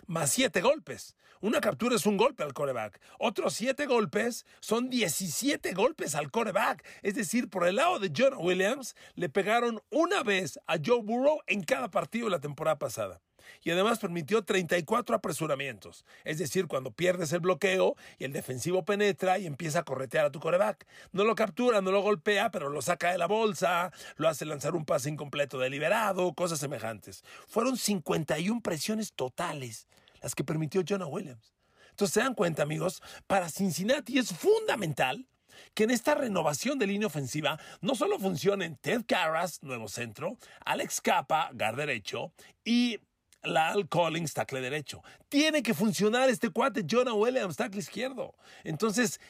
más 0.06 0.30
siete 0.30 0.60
golpes. 0.60 1.16
Una 1.40 1.60
captura 1.60 1.96
es 1.96 2.04
un 2.04 2.16
golpe 2.16 2.42
al 2.42 2.52
coreback. 2.52 3.00
Otros 3.18 3.54
siete 3.54 3.86
golpes 3.86 4.44
son 4.60 4.90
17 4.90 5.72
golpes 5.72 6.14
al 6.14 6.30
coreback. 6.30 6.84
Es 7.02 7.14
decir, 7.14 7.48
por 7.48 7.66
el 7.66 7.76
lado 7.76 7.98
de 7.98 8.12
John 8.14 8.34
Williams, 8.38 8.94
le 9.14 9.28
pegaron 9.28 9.80
una 9.90 10.22
vez 10.22 10.60
a 10.66 10.76
Joe 10.84 11.00
Burrow 11.02 11.40
en 11.46 11.62
cada 11.62 11.90
partido 11.90 12.26
de 12.26 12.32
la 12.32 12.40
temporada 12.40 12.78
pasada 12.78 13.22
y 13.62 13.70
además 13.70 13.98
permitió 13.98 14.42
34 14.42 15.16
apresuramientos. 15.16 16.04
Es 16.24 16.38
decir, 16.38 16.66
cuando 16.66 16.90
pierdes 16.90 17.32
el 17.32 17.40
bloqueo 17.40 17.96
y 18.18 18.24
el 18.24 18.32
defensivo 18.32 18.84
penetra 18.84 19.38
y 19.38 19.46
empieza 19.46 19.80
a 19.80 19.84
corretear 19.84 20.26
a 20.26 20.30
tu 20.30 20.40
coreback. 20.40 20.86
No 21.12 21.24
lo 21.24 21.34
captura, 21.34 21.80
no 21.80 21.90
lo 21.90 22.02
golpea, 22.02 22.50
pero 22.50 22.68
lo 22.68 22.82
saca 22.82 23.12
de 23.12 23.18
la 23.18 23.26
bolsa, 23.26 23.92
lo 24.16 24.28
hace 24.28 24.44
lanzar 24.44 24.74
un 24.74 24.84
pase 24.84 25.08
incompleto 25.08 25.58
deliberado, 25.58 26.32
cosas 26.34 26.58
semejantes. 26.58 27.24
Fueron 27.46 27.76
51 27.76 28.60
presiones 28.60 29.12
totales 29.12 29.86
las 30.22 30.34
que 30.34 30.44
permitió 30.44 30.82
Jonah 30.86 31.06
Williams. 31.06 31.54
Entonces 31.90 32.14
se 32.14 32.20
dan 32.20 32.34
cuenta, 32.34 32.62
amigos, 32.62 33.02
para 33.26 33.48
Cincinnati 33.48 34.18
es 34.18 34.32
fundamental 34.32 35.26
que 35.74 35.84
en 35.84 35.90
esta 35.90 36.14
renovación 36.14 36.78
de 36.78 36.86
línea 36.86 37.06
ofensiva 37.06 37.58
no 37.80 37.94
solo 37.94 38.18
funcionen 38.18 38.76
Ted 38.76 39.02
Carras, 39.06 39.62
nuevo 39.62 39.88
centro, 39.88 40.36
Alex 40.64 41.00
Capa, 41.00 41.50
gar 41.52 41.76
derecho, 41.76 42.32
y 42.64 42.98
Lal 43.42 43.88
Collins, 43.88 44.34
tackle 44.34 44.60
derecho. 44.60 45.02
Tiene 45.28 45.62
que 45.62 45.74
funcionar 45.74 46.28
este 46.28 46.50
cuate 46.50 46.84
Jonah 46.88 47.14
Williams, 47.14 47.56
tackle 47.56 47.80
izquierdo. 47.80 48.34
Entonces, 48.64 49.20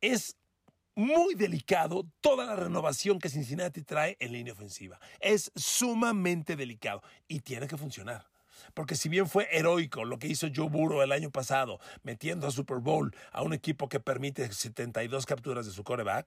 es 0.00 0.36
muy 0.94 1.34
delicado 1.34 2.06
toda 2.20 2.46
la 2.46 2.56
renovación 2.56 3.18
que 3.18 3.28
Cincinnati 3.28 3.82
trae 3.82 4.16
en 4.20 4.32
línea 4.32 4.52
ofensiva. 4.52 4.98
Es 5.20 5.50
sumamente 5.54 6.56
delicado 6.56 7.02
y 7.28 7.40
tiene 7.40 7.66
que 7.66 7.76
funcionar. 7.76 8.26
Porque 8.74 8.94
si 8.94 9.08
bien 9.08 9.28
fue 9.28 9.48
heroico 9.50 10.04
lo 10.04 10.18
que 10.18 10.28
hizo 10.28 10.48
Joe 10.54 10.68
Burrow 10.68 11.02
el 11.02 11.12
año 11.12 11.30
pasado, 11.30 11.80
metiendo 12.02 12.46
a 12.46 12.50
Super 12.50 12.78
Bowl 12.78 13.14
a 13.32 13.42
un 13.42 13.52
equipo 13.52 13.88
que 13.88 14.00
permite 14.00 14.52
72 14.52 15.26
capturas 15.26 15.66
de 15.66 15.72
su 15.72 15.82
coreback, 15.82 16.26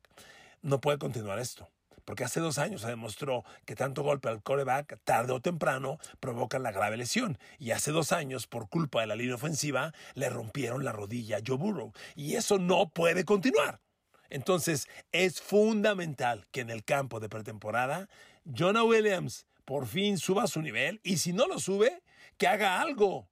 no 0.61 0.81
puede 0.81 0.97
continuar 0.97 1.39
esto 1.39 1.69
porque 2.05 2.23
hace 2.23 2.39
dos 2.39 2.57
años 2.57 2.81
se 2.81 2.87
demostró 2.87 3.43
que 3.65 3.75
tanto 3.75 4.03
golpe 4.03 4.29
al 4.29 4.41
coreback, 4.41 4.99
tarde 5.03 5.33
o 5.33 5.41
temprano, 5.41 5.97
provoca 6.19 6.59
la 6.59 6.71
grave 6.71 6.97
lesión. 6.97 7.37
Y 7.59 7.71
hace 7.71 7.91
dos 7.91 8.11
años, 8.11 8.47
por 8.47 8.69
culpa 8.69 9.01
de 9.01 9.07
la 9.07 9.15
línea 9.15 9.35
ofensiva, 9.35 9.93
le 10.13 10.29
rompieron 10.29 10.85
la 10.85 10.91
rodilla 10.91 11.37
a 11.37 11.41
Joe 11.45 11.57
Burrow. 11.57 11.91
Y 12.15 12.35
eso 12.35 12.59
no 12.59 12.89
puede 12.89 13.25
continuar. 13.25 13.81
Entonces, 14.29 14.87
es 15.11 15.41
fundamental 15.41 16.47
que 16.51 16.61
en 16.61 16.69
el 16.69 16.83
campo 16.83 17.19
de 17.19 17.29
pretemporada, 17.29 18.07
Jonah 18.45 18.83
Williams 18.83 19.45
por 19.65 19.87
fin 19.87 20.17
suba 20.17 20.47
su 20.47 20.61
nivel 20.61 21.01
y 21.03 21.17
si 21.17 21.33
no 21.33 21.47
lo 21.47 21.59
sube, 21.59 22.03
que 22.37 22.47
haga 22.47 22.81
algo 22.81 23.27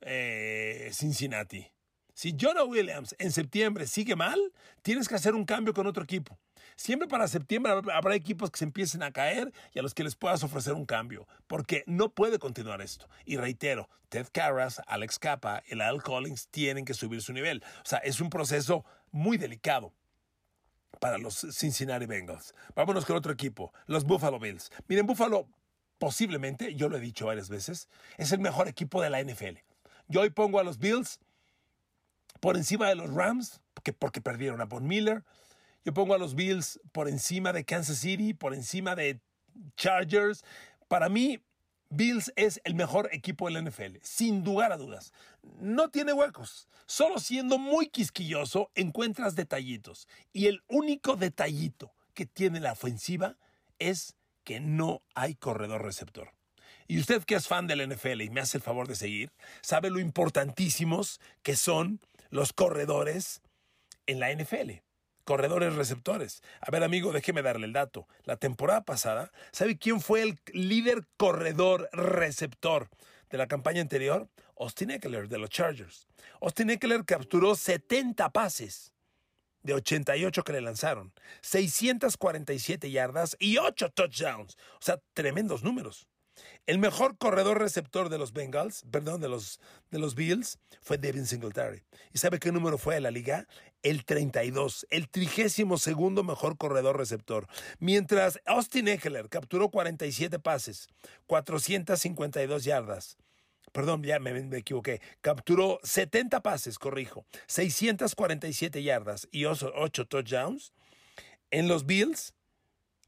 eh, 0.00 0.90
Cincinnati. 0.92 1.66
Si 2.12 2.36
Jonah 2.38 2.64
Williams 2.64 3.16
en 3.18 3.32
septiembre 3.32 3.86
sigue 3.86 4.14
mal, 4.14 4.38
tienes 4.82 5.08
que 5.08 5.16
hacer 5.16 5.34
un 5.34 5.44
cambio 5.44 5.74
con 5.74 5.86
otro 5.86 6.04
equipo. 6.04 6.38
Siempre 6.76 7.08
para 7.08 7.28
septiembre 7.28 7.72
habrá 7.92 8.14
equipos 8.14 8.50
que 8.50 8.58
se 8.58 8.64
empiecen 8.64 9.02
a 9.02 9.12
caer 9.12 9.52
y 9.72 9.78
a 9.78 9.82
los 9.82 9.94
que 9.94 10.04
les 10.04 10.16
puedas 10.16 10.42
ofrecer 10.42 10.74
un 10.74 10.86
cambio, 10.86 11.26
porque 11.46 11.84
no 11.86 12.10
puede 12.10 12.38
continuar 12.38 12.80
esto. 12.82 13.08
Y 13.24 13.36
reitero, 13.36 13.88
Ted 14.08 14.26
Carras, 14.32 14.80
Alex 14.86 15.18
Capa 15.18 15.62
y 15.66 15.80
Al 15.80 16.02
Collins 16.02 16.48
tienen 16.48 16.84
que 16.84 16.94
subir 16.94 17.22
su 17.22 17.32
nivel. 17.32 17.62
O 17.84 17.86
sea, 17.88 17.98
es 17.98 18.20
un 18.20 18.30
proceso 18.30 18.84
muy 19.10 19.36
delicado. 19.38 19.92
para 21.00 21.18
los 21.18 21.46
Cincinnati 21.50 22.06
Bengals. 22.06 22.54
Vámonos 22.74 23.04
con 23.04 23.16
otro 23.16 23.32
equipo, 23.32 23.72
los 23.86 24.04
Buffalo 24.04 24.38
Bills. 24.38 24.70
Miren, 24.88 25.06
Buffalo 25.06 25.48
posiblemente, 25.98 26.74
yo 26.74 26.88
lo 26.88 26.96
he 26.96 27.00
dicho 27.00 27.26
varias 27.26 27.48
veces, 27.48 27.88
es 28.16 28.32
el 28.32 28.40
mejor 28.40 28.68
equipo 28.68 29.02
de 29.02 29.10
la 29.10 29.22
NFL. 29.22 29.58
Yo 30.08 30.20
hoy 30.20 30.30
pongo 30.30 30.60
a 30.60 30.64
los 30.64 30.78
Bills 30.78 31.18
por 32.40 32.56
encima 32.56 32.88
de 32.88 32.94
los 32.94 33.12
Rams, 33.12 33.60
porque, 33.74 33.92
porque 33.92 34.20
perdieron 34.20 34.60
a 34.60 34.66
Von 34.66 34.86
Miller. 34.86 35.24
Yo 35.84 35.92
pongo 35.92 36.14
a 36.14 36.18
los 36.18 36.34
Bills 36.34 36.80
por 36.92 37.08
encima 37.08 37.52
de 37.52 37.64
Kansas 37.64 37.98
City, 37.98 38.32
por 38.32 38.54
encima 38.54 38.96
de 38.96 39.20
Chargers. 39.76 40.42
Para 40.88 41.10
mí, 41.10 41.42
Bills 41.90 42.32
es 42.36 42.60
el 42.64 42.74
mejor 42.74 43.10
equipo 43.12 43.46
de 43.46 43.52
la 43.52 43.70
NFL, 43.70 43.98
sin 44.00 44.42
lugar 44.44 44.72
a 44.72 44.78
dudas. 44.78 45.12
No 45.60 45.90
tiene 45.90 46.14
huecos. 46.14 46.68
Solo 46.86 47.18
siendo 47.18 47.58
muy 47.58 47.88
quisquilloso 47.88 48.70
encuentras 48.74 49.36
detallitos. 49.36 50.08
Y 50.32 50.46
el 50.46 50.62
único 50.68 51.16
detallito 51.16 51.92
que 52.14 52.24
tiene 52.24 52.60
la 52.60 52.72
ofensiva 52.72 53.36
es 53.78 54.16
que 54.42 54.60
no 54.60 55.02
hay 55.14 55.34
corredor 55.34 55.82
receptor. 55.82 56.32
Y 56.88 56.98
usted 56.98 57.24
que 57.24 57.34
es 57.34 57.46
fan 57.46 57.66
del 57.66 57.86
NFL 57.86 58.22
y 58.22 58.30
me 58.30 58.40
hace 58.40 58.56
el 58.56 58.62
favor 58.62 58.88
de 58.88 58.94
seguir, 58.94 59.32
sabe 59.60 59.90
lo 59.90 60.00
importantísimos 60.00 61.20
que 61.42 61.56
son 61.56 62.00
los 62.30 62.52
corredores 62.54 63.42
en 64.06 64.20
la 64.20 64.32
NFL 64.32 64.82
corredores 65.24 65.74
receptores. 65.74 66.42
A 66.60 66.70
ver, 66.70 66.84
amigo, 66.84 67.12
déjeme 67.12 67.42
darle 67.42 67.66
el 67.66 67.72
dato. 67.72 68.06
La 68.24 68.36
temporada 68.36 68.84
pasada, 68.84 69.32
¿sabe 69.52 69.78
quién 69.78 70.00
fue 70.00 70.22
el 70.22 70.38
líder 70.52 71.06
corredor 71.16 71.88
receptor 71.92 72.88
de 73.30 73.38
la 73.38 73.46
campaña 73.46 73.80
anterior? 73.80 74.28
Austin 74.58 74.90
Eckler 74.90 75.28
de 75.28 75.38
los 75.38 75.50
Chargers. 75.50 76.06
Austin 76.40 76.70
Eckler 76.70 77.04
capturó 77.04 77.54
70 77.54 78.30
pases 78.30 78.92
de 79.62 79.74
88 79.74 80.44
que 80.44 80.52
le 80.52 80.60
lanzaron, 80.60 81.12
647 81.40 82.90
yardas 82.90 83.36
y 83.40 83.56
8 83.56 83.90
touchdowns. 83.90 84.56
O 84.74 84.82
sea, 84.82 85.00
tremendos 85.14 85.64
números. 85.64 86.06
El 86.66 86.78
mejor 86.78 87.18
corredor 87.18 87.58
receptor 87.58 88.08
de 88.08 88.18
los 88.18 88.32
Bengals, 88.32 88.84
perdón, 88.90 89.20
de 89.20 89.28
los, 89.28 89.60
de 89.90 89.98
los 89.98 90.14
Bills, 90.14 90.58
fue 90.80 90.98
Devin 90.98 91.26
Singletary. 91.26 91.82
¿Y 92.12 92.18
sabe 92.18 92.38
qué 92.38 92.52
número 92.52 92.78
fue 92.78 92.94
de 92.94 93.00
la 93.00 93.10
liga? 93.10 93.46
El 93.82 94.04
32, 94.04 94.86
el 94.90 95.10
trigésimo 95.10 95.76
segundo 95.76 96.24
mejor 96.24 96.56
corredor 96.56 96.96
receptor. 96.96 97.46
Mientras 97.78 98.40
Austin 98.46 98.88
Eckler 98.88 99.28
capturó 99.28 99.70
47 99.70 100.38
pases, 100.38 100.88
452 101.26 102.64
yardas. 102.64 103.18
Perdón, 103.72 104.02
ya 104.02 104.18
me, 104.20 104.32
me 104.32 104.58
equivoqué. 104.58 105.00
Capturó 105.20 105.80
70 105.82 106.40
pases, 106.42 106.78
corrijo, 106.78 107.26
647 107.46 108.82
yardas 108.82 109.28
y 109.32 109.44
8 109.46 110.06
touchdowns. 110.06 110.72
En 111.50 111.68
los 111.68 111.84
Bills, 111.86 112.33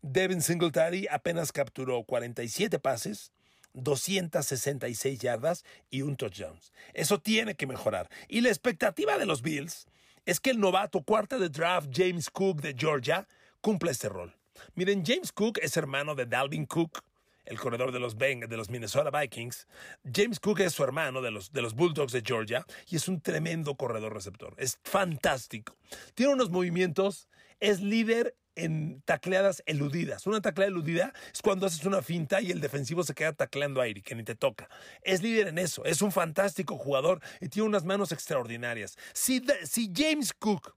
Devin 0.08 0.40
Singletary 0.40 1.08
apenas 1.10 1.50
capturó 1.50 2.04
47 2.04 2.78
pases, 2.78 3.32
266 3.74 5.18
yardas 5.18 5.64
y 5.90 6.02
un 6.02 6.16
touchdown. 6.16 6.58
Eso 6.94 7.20
tiene 7.20 7.56
que 7.56 7.66
mejorar. 7.66 8.08
Y 8.28 8.40
la 8.40 8.48
expectativa 8.48 9.18
de 9.18 9.26
los 9.26 9.42
Bills 9.42 9.86
es 10.24 10.38
que 10.38 10.50
el 10.50 10.60
novato 10.60 11.02
cuarta 11.02 11.38
de 11.38 11.48
draft 11.48 11.88
James 11.92 12.30
Cook 12.30 12.62
de 12.62 12.74
Georgia 12.78 13.26
cumpla 13.60 13.90
este 13.90 14.08
rol. 14.08 14.32
Miren, 14.76 15.04
James 15.04 15.32
Cook 15.32 15.58
es 15.60 15.76
hermano 15.76 16.14
de 16.14 16.26
Dalvin 16.26 16.66
Cook, 16.66 17.02
el 17.44 17.58
corredor 17.58 17.90
de 17.90 17.98
los, 17.98 18.16
de 18.16 18.56
los 18.56 18.70
Minnesota 18.70 19.10
Vikings. 19.10 19.66
James 20.14 20.38
Cook 20.38 20.60
es 20.60 20.72
su 20.72 20.84
hermano 20.84 21.20
de 21.20 21.32
los, 21.32 21.52
de 21.52 21.62
los 21.62 21.74
Bulldogs 21.74 22.12
de 22.12 22.22
Georgia 22.24 22.64
y 22.88 22.94
es 22.94 23.08
un 23.08 23.20
tremendo 23.20 23.74
corredor 23.74 24.14
receptor. 24.14 24.54
Es 24.56 24.78
fantástico. 24.84 25.76
Tiene 26.14 26.32
unos 26.32 26.50
movimientos, 26.50 27.28
es 27.58 27.80
líder 27.80 28.36
en 28.56 29.02
tacleadas 29.02 29.62
eludidas. 29.66 30.26
Una 30.26 30.40
tacleada 30.40 30.70
eludida 30.70 31.12
es 31.32 31.42
cuando 31.42 31.66
haces 31.66 31.84
una 31.84 32.02
finta 32.02 32.40
y 32.40 32.50
el 32.50 32.60
defensivo 32.60 33.04
se 33.04 33.14
queda 33.14 33.32
tacleando 33.32 33.80
aire, 33.80 34.02
que 34.02 34.14
ni 34.14 34.24
te 34.24 34.34
toca. 34.34 34.68
Es 35.02 35.22
líder 35.22 35.48
en 35.48 35.58
eso, 35.58 35.84
es 35.84 36.02
un 36.02 36.10
fantástico 36.10 36.76
jugador 36.76 37.20
y 37.40 37.48
tiene 37.48 37.68
unas 37.68 37.84
manos 37.84 38.10
extraordinarias. 38.12 38.96
Si, 39.12 39.44
si 39.64 39.92
James 39.94 40.32
Cook 40.32 40.74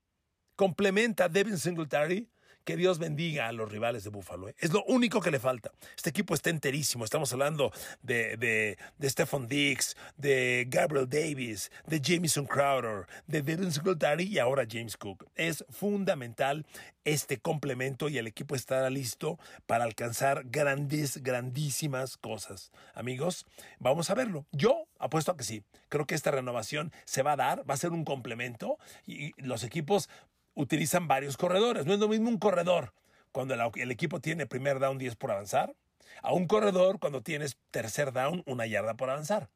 complementa 0.55 1.25
a 1.25 1.29
Devin 1.29 1.57
Singletary, 1.57 2.29
que 2.63 2.77
Dios 2.77 2.99
bendiga 2.99 3.47
a 3.47 3.51
los 3.51 3.71
rivales 3.71 4.03
de 4.03 4.09
Buffalo. 4.09 4.49
¿eh? 4.49 4.55
Es 4.59 4.71
lo 4.71 4.83
único 4.85 5.21
que 5.21 5.31
le 5.31 5.39
falta. 5.39 5.71
Este 5.95 6.09
equipo 6.09 6.33
está 6.33 6.49
enterísimo. 6.49 7.03
Estamos 7.03 7.31
hablando 7.33 7.71
de, 8.01 8.37
de, 8.37 8.77
de 8.97 9.09
Stephon 9.09 9.47
Diggs, 9.47 9.95
de 10.17 10.65
Gabriel 10.69 11.09
Davis, 11.09 11.71
de 11.87 11.99
Jameson 11.99 12.45
Crowder, 12.45 13.07
de 13.27 13.41
Devin 13.41 13.71
Singletary 13.71 14.25
y 14.25 14.39
ahora 14.39 14.65
James 14.69 14.97
Cook. 14.97 15.25
Es 15.35 15.65
fundamental 15.69 16.65
este 17.05 17.39
complemento 17.39 18.09
y 18.09 18.17
el 18.17 18.27
equipo 18.27 18.55
estará 18.55 18.89
listo 18.89 19.39
para 19.65 19.83
alcanzar 19.83 20.43
grandes, 20.45 21.23
grandísimas 21.23 22.17
cosas. 22.17 22.71
Amigos, 22.93 23.45
vamos 23.79 24.09
a 24.09 24.15
verlo. 24.15 24.45
Yo 24.51 24.85
apuesto 24.99 25.31
a 25.31 25.37
que 25.37 25.43
sí. 25.43 25.63
Creo 25.89 26.05
que 26.05 26.15
esta 26.15 26.31
renovación 26.31 26.91
se 27.05 27.23
va 27.23 27.33
a 27.33 27.37
dar, 27.37 27.69
va 27.69 27.73
a 27.73 27.77
ser 27.77 27.91
un 27.91 28.05
complemento 28.05 28.77
y 29.05 29.31
los 29.41 29.63
equipos 29.63 30.09
utilizan 30.55 31.07
varios 31.07 31.37
corredores. 31.37 31.85
No 31.85 31.93
es 31.93 31.99
lo 31.99 32.07
mismo 32.07 32.29
un 32.29 32.37
corredor 32.37 32.93
cuando 33.31 33.53
el, 33.53 33.91
equipo 33.91 34.19
tiene 34.19 34.45
primer 34.45 34.79
down 34.79 34.97
10 34.97 35.15
por 35.15 35.31
avanzar, 35.31 35.75
a 36.21 36.33
un 36.33 36.47
corredor 36.47 36.99
cuando 36.99 37.21
tienes 37.21 37.57
tercer 37.71 38.11
down 38.11 38.43
una 38.45 38.65
yarda 38.65 38.95
por 38.95 39.09
avanzar, 39.09 39.49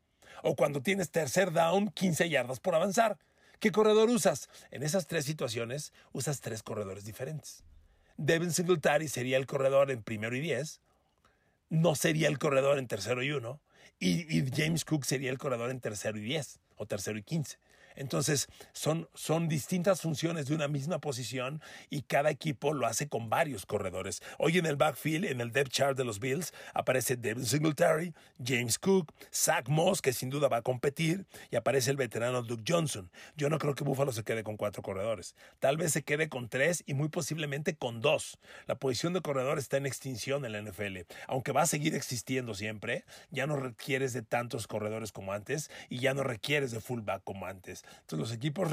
o 0.43 0.55
cuando 0.55 0.81
tienes 0.81 1.11
tercer 1.11 1.51
down 1.51 1.89
15 1.89 2.29
yardas 2.29 2.59
por 2.59 2.75
avanzar. 2.75 3.17
¿Qué 3.59 3.71
corredor 3.71 4.09
usas? 4.09 4.49
En 4.71 4.83
esas 4.83 5.07
tres 5.07 5.25
situaciones 5.25 5.93
usas 6.11 6.41
tres 6.41 6.63
corredores 6.63 7.05
diferentes. 7.05 7.63
Devin 8.17 8.51
Singletary 8.51 9.07
sería 9.07 9.37
el 9.37 9.47
corredor 9.47 9.89
en 9.89 10.03
primero 10.03 10.35
y 10.35 10.41
10, 10.41 10.81
no 11.69 11.95
sería 11.95 12.27
el 12.27 12.37
corredor 12.37 12.77
en 12.77 12.87
tercero 12.87 13.23
y 13.23 13.31
uno, 13.31 13.59
y, 13.99 14.37
y 14.37 14.51
James 14.51 14.85
Cook 14.85 15.05
sería 15.05 15.31
el 15.31 15.37
corredor 15.37 15.71
en 15.71 15.79
tercero 15.79 16.17
y 16.17 16.21
10 16.21 16.59
o 16.75 16.85
tercero 16.85 17.17
y 17.17 17.23
15. 17.23 17.57
Entonces, 17.95 18.47
son, 18.71 19.09
son 19.13 19.47
distintas 19.47 20.01
funciones 20.01 20.47
de 20.47 20.55
una 20.55 20.67
misma 20.67 20.99
posición 20.99 21.61
y 21.89 22.03
cada 22.03 22.29
equipo 22.29 22.73
lo 22.73 22.87
hace 22.87 23.07
con 23.07 23.29
varios 23.29 23.65
corredores. 23.65 24.21
Hoy 24.37 24.57
en 24.57 24.65
el 24.65 24.75
backfield, 24.75 25.25
en 25.25 25.41
el 25.41 25.51
depth 25.51 25.71
chart 25.71 25.97
de 25.97 26.03
los 26.03 26.19
Bills, 26.19 26.53
aparece 26.73 27.15
Devin 27.15 27.45
Singletary, 27.45 28.13
James 28.43 28.79
Cook, 28.79 29.13
Zach 29.33 29.67
Moss, 29.67 30.01
que 30.01 30.13
sin 30.13 30.29
duda 30.29 30.47
va 30.47 30.57
a 30.57 30.61
competir, 30.61 31.25
y 31.51 31.55
aparece 31.55 31.91
el 31.91 31.97
veterano 31.97 32.41
Duke 32.41 32.63
Johnson. 32.67 33.11
Yo 33.35 33.49
no 33.49 33.57
creo 33.59 33.75
que 33.75 33.83
Buffalo 33.83 34.11
se 34.11 34.23
quede 34.23 34.43
con 34.43 34.57
cuatro 34.57 34.81
corredores. 34.81 35.35
Tal 35.59 35.77
vez 35.77 35.91
se 35.91 36.03
quede 36.03 36.29
con 36.29 36.49
tres 36.49 36.83
y 36.85 36.93
muy 36.93 37.09
posiblemente 37.09 37.75
con 37.75 38.01
dos. 38.01 38.39
La 38.67 38.75
posición 38.75 39.13
de 39.13 39.21
corredor 39.21 39.59
está 39.59 39.77
en 39.77 39.85
extinción 39.85 40.45
en 40.45 40.51
la 40.51 40.61
NFL. 40.61 40.99
Aunque 41.27 41.51
va 41.51 41.61
a 41.61 41.67
seguir 41.67 41.95
existiendo 41.95 42.53
siempre, 42.53 43.05
ya 43.31 43.47
no 43.47 43.55
requieres 43.55 44.13
de 44.13 44.21
tantos 44.21 44.67
corredores 44.67 45.11
como 45.11 45.33
antes 45.33 45.69
y 45.89 45.99
ya 45.99 46.13
no 46.13 46.23
requieres 46.23 46.71
de 46.71 46.81
fullback 46.81 47.23
como 47.23 47.45
antes. 47.45 47.82
Entonces 48.01 48.19
los 48.19 48.31
equipos 48.31 48.71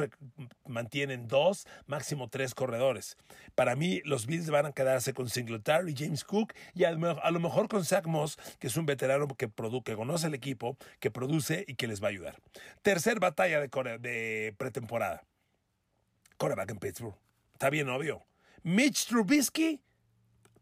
mantienen 0.66 1.28
dos, 1.28 1.66
máximo 1.86 2.28
tres 2.28 2.54
corredores. 2.54 3.16
Para 3.54 3.76
mí 3.76 4.00
los 4.04 4.26
Bills 4.26 4.50
van 4.50 4.66
a 4.66 4.72
quedarse 4.72 5.14
con 5.14 5.28
Singletary, 5.28 5.94
James 5.96 6.24
Cook 6.24 6.54
y 6.74 6.84
a, 6.84 6.92
lo 6.92 7.40
mejor 7.40 7.68
con 7.68 7.84
Zach 7.84 8.06
Moss, 8.06 8.38
que 8.58 8.66
es 8.66 8.76
un 8.76 8.86
veterano 8.86 9.28
que, 9.28 9.50
conoce 9.50 10.26
el 10.26 10.34
equipo, 10.34 10.76
que 10.98 11.10
produce 11.10 11.64
y 11.66 11.74
que 11.74 11.86
les 11.86 12.02
va 12.02 12.06
a 12.08 12.10
ayudar. 12.10 12.40
Tercer 12.82 13.20
batalla 13.20 13.60
de, 13.60 13.68
de 13.98 14.54
pretemporada. 14.56 15.22
Coreback 16.36 16.70
en 16.70 16.78
Pittsburgh. 16.78 17.16
Está 17.52 17.70
bien 17.70 17.88
obvio. 17.88 18.24
Mitch 18.62 19.06
Trubisky 19.06 19.80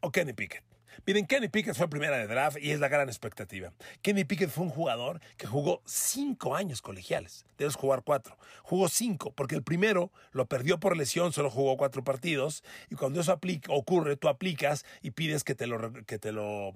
o 0.00 0.10
Kenny 0.10 0.32
Pickett. 0.32 0.67
Miren, 1.06 1.26
Kenny 1.26 1.48
Pickett 1.48 1.76
fue 1.76 1.88
primera 1.88 2.16
de 2.16 2.26
draft 2.26 2.58
y 2.60 2.70
es 2.70 2.80
la 2.80 2.88
gran 2.88 3.08
expectativa. 3.08 3.72
Kenny 4.02 4.24
Pickett 4.24 4.50
fue 4.50 4.64
un 4.64 4.70
jugador 4.70 5.20
que 5.36 5.46
jugó 5.46 5.82
cinco 5.84 6.54
años 6.54 6.82
colegiales. 6.82 7.46
Debes 7.56 7.74
jugar 7.74 8.02
cuatro. 8.04 8.36
Jugó 8.62 8.88
cinco, 8.88 9.32
porque 9.32 9.54
el 9.54 9.62
primero 9.62 10.12
lo 10.32 10.46
perdió 10.46 10.78
por 10.78 10.96
lesión, 10.96 11.32
solo 11.32 11.50
jugó 11.50 11.76
cuatro 11.76 12.04
partidos. 12.04 12.62
Y 12.90 12.94
cuando 12.94 13.20
eso 13.20 13.38
ocurre, 13.68 14.16
tú 14.16 14.28
aplicas 14.28 14.84
y 15.02 15.12
pides 15.12 15.44
que 15.44 15.54
te 15.54 15.66
lo, 15.66 15.92
que 16.04 16.18
te 16.18 16.32
lo 16.32 16.74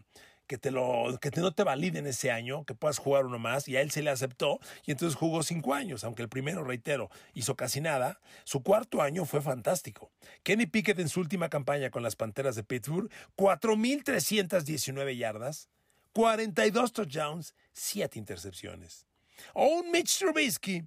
que 0.53 0.59
te 0.59 0.71
lo 0.71 1.19
que 1.19 1.31
no 1.41 1.55
te 1.55 1.65
validen 1.65 2.07
ese 2.07 2.31
año, 2.31 2.67
que 2.67 2.75
puedas 2.75 2.99
jugar 2.99 3.25
uno 3.25 3.38
más 3.38 3.69
y 3.69 3.79
a 3.79 3.81
él 3.81 3.91
se 3.91 4.03
le 4.03 4.11
aceptó 4.11 4.61
y 4.85 4.91
entonces 4.91 5.19
jugó 5.19 5.43
cinco 5.43 5.73
años, 5.73 6.05
aunque 6.05 6.21
el 6.21 6.29
primero, 6.29 6.62
reitero, 6.62 7.09
hizo 7.33 7.57
casi 7.57 7.81
nada, 7.81 8.21
su 8.45 8.62
cuarto 8.62 9.01
año 9.01 9.25
fue 9.25 9.41
fantástico. 9.41 10.12
Kenny 10.43 10.67
Pickett 10.67 10.99
en 10.99 11.09
su 11.09 11.21
última 11.21 11.49
campaña 11.49 11.88
con 11.88 12.03
las 12.03 12.17
Panteras 12.17 12.55
de 12.55 12.65
Pittsburgh, 12.65 13.11
4.319 13.35 15.17
yardas, 15.17 15.71
42 16.12 16.93
touchdowns, 16.93 17.55
7 17.73 18.19
intercepciones. 18.19 19.07
O 19.55 19.65
un 19.65 19.91
Mitch 19.91 20.19
Trubisky 20.19 20.85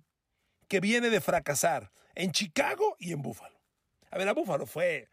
que 0.68 0.80
viene 0.80 1.10
de 1.10 1.22
fracasar 1.22 1.92
en 2.14 2.32
Chicago 2.32 2.98
y 3.00 3.14
en 3.14 3.24
Buffalo. 3.24 3.60
A 4.12 4.20
ver, 4.20 4.30
a 4.30 4.34
Buffalo 4.34 4.68
fue 4.68 5.10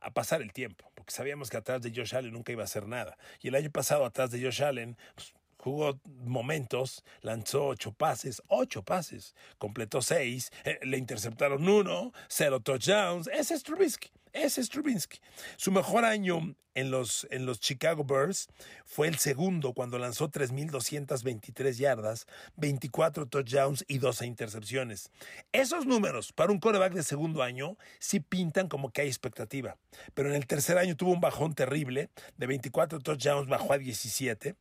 a 0.00 0.10
pasar 0.10 0.42
el 0.42 0.52
tiempo, 0.52 0.89
sabíamos 1.10 1.50
que 1.50 1.56
atrás 1.56 1.82
de 1.82 1.92
Josh 1.94 2.14
Allen 2.14 2.32
nunca 2.32 2.52
iba 2.52 2.62
a 2.62 2.64
hacer 2.64 2.86
nada. 2.86 3.16
Y 3.40 3.48
el 3.48 3.54
año 3.54 3.70
pasado 3.70 4.04
atrás 4.04 4.30
de 4.30 4.42
Josh 4.42 4.62
Allen 4.62 4.96
pues, 5.14 5.34
jugó 5.60 6.00
momentos, 6.24 7.04
lanzó 7.20 7.66
ocho 7.66 7.92
pases, 7.92 8.42
ocho 8.48 8.82
pases, 8.82 9.34
completó 9.58 10.02
seis, 10.02 10.50
eh, 10.64 10.78
le 10.82 10.96
interceptaron 10.98 11.68
uno, 11.68 12.12
cero 12.28 12.60
touchdowns. 12.60 13.28
Ese 13.28 13.54
es 13.54 13.62
Trubisky. 13.62 14.10
Ese 14.32 14.60
es 14.60 14.68
Trubinsky. 14.68 15.18
Su 15.56 15.72
mejor 15.72 16.04
año 16.04 16.54
en 16.74 16.90
los, 16.92 17.26
en 17.30 17.46
los 17.46 17.58
Chicago 17.58 18.04
Bears 18.04 18.46
fue 18.84 19.08
el 19.08 19.18
segundo 19.18 19.72
cuando 19.72 19.98
lanzó 19.98 20.30
3.223 20.30 21.72
yardas, 21.72 22.26
24 22.56 23.26
touchdowns 23.26 23.84
y 23.88 23.98
12 23.98 24.26
intercepciones. 24.26 25.10
Esos 25.52 25.84
números 25.84 26.32
para 26.32 26.52
un 26.52 26.60
coreback 26.60 26.92
de 26.92 27.02
segundo 27.02 27.42
año 27.42 27.76
sí 27.98 28.20
pintan 28.20 28.68
como 28.68 28.90
que 28.90 29.02
hay 29.02 29.08
expectativa. 29.08 29.76
Pero 30.14 30.28
en 30.28 30.36
el 30.36 30.46
tercer 30.46 30.78
año 30.78 30.96
tuvo 30.96 31.10
un 31.10 31.20
bajón 31.20 31.54
terrible. 31.54 32.08
De 32.36 32.46
24 32.46 33.00
touchdowns 33.00 33.48
bajó 33.48 33.72
a 33.72 33.78
17 33.78 34.54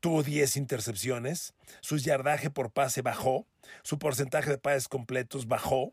tuvo 0.00 0.22
10 0.22 0.56
intercepciones, 0.56 1.54
su 1.80 1.96
yardaje 1.96 2.50
por 2.50 2.70
pase 2.70 3.02
bajó, 3.02 3.46
su 3.82 3.98
porcentaje 3.98 4.50
de 4.50 4.58
pases 4.58 4.88
completos 4.88 5.46
bajó, 5.46 5.92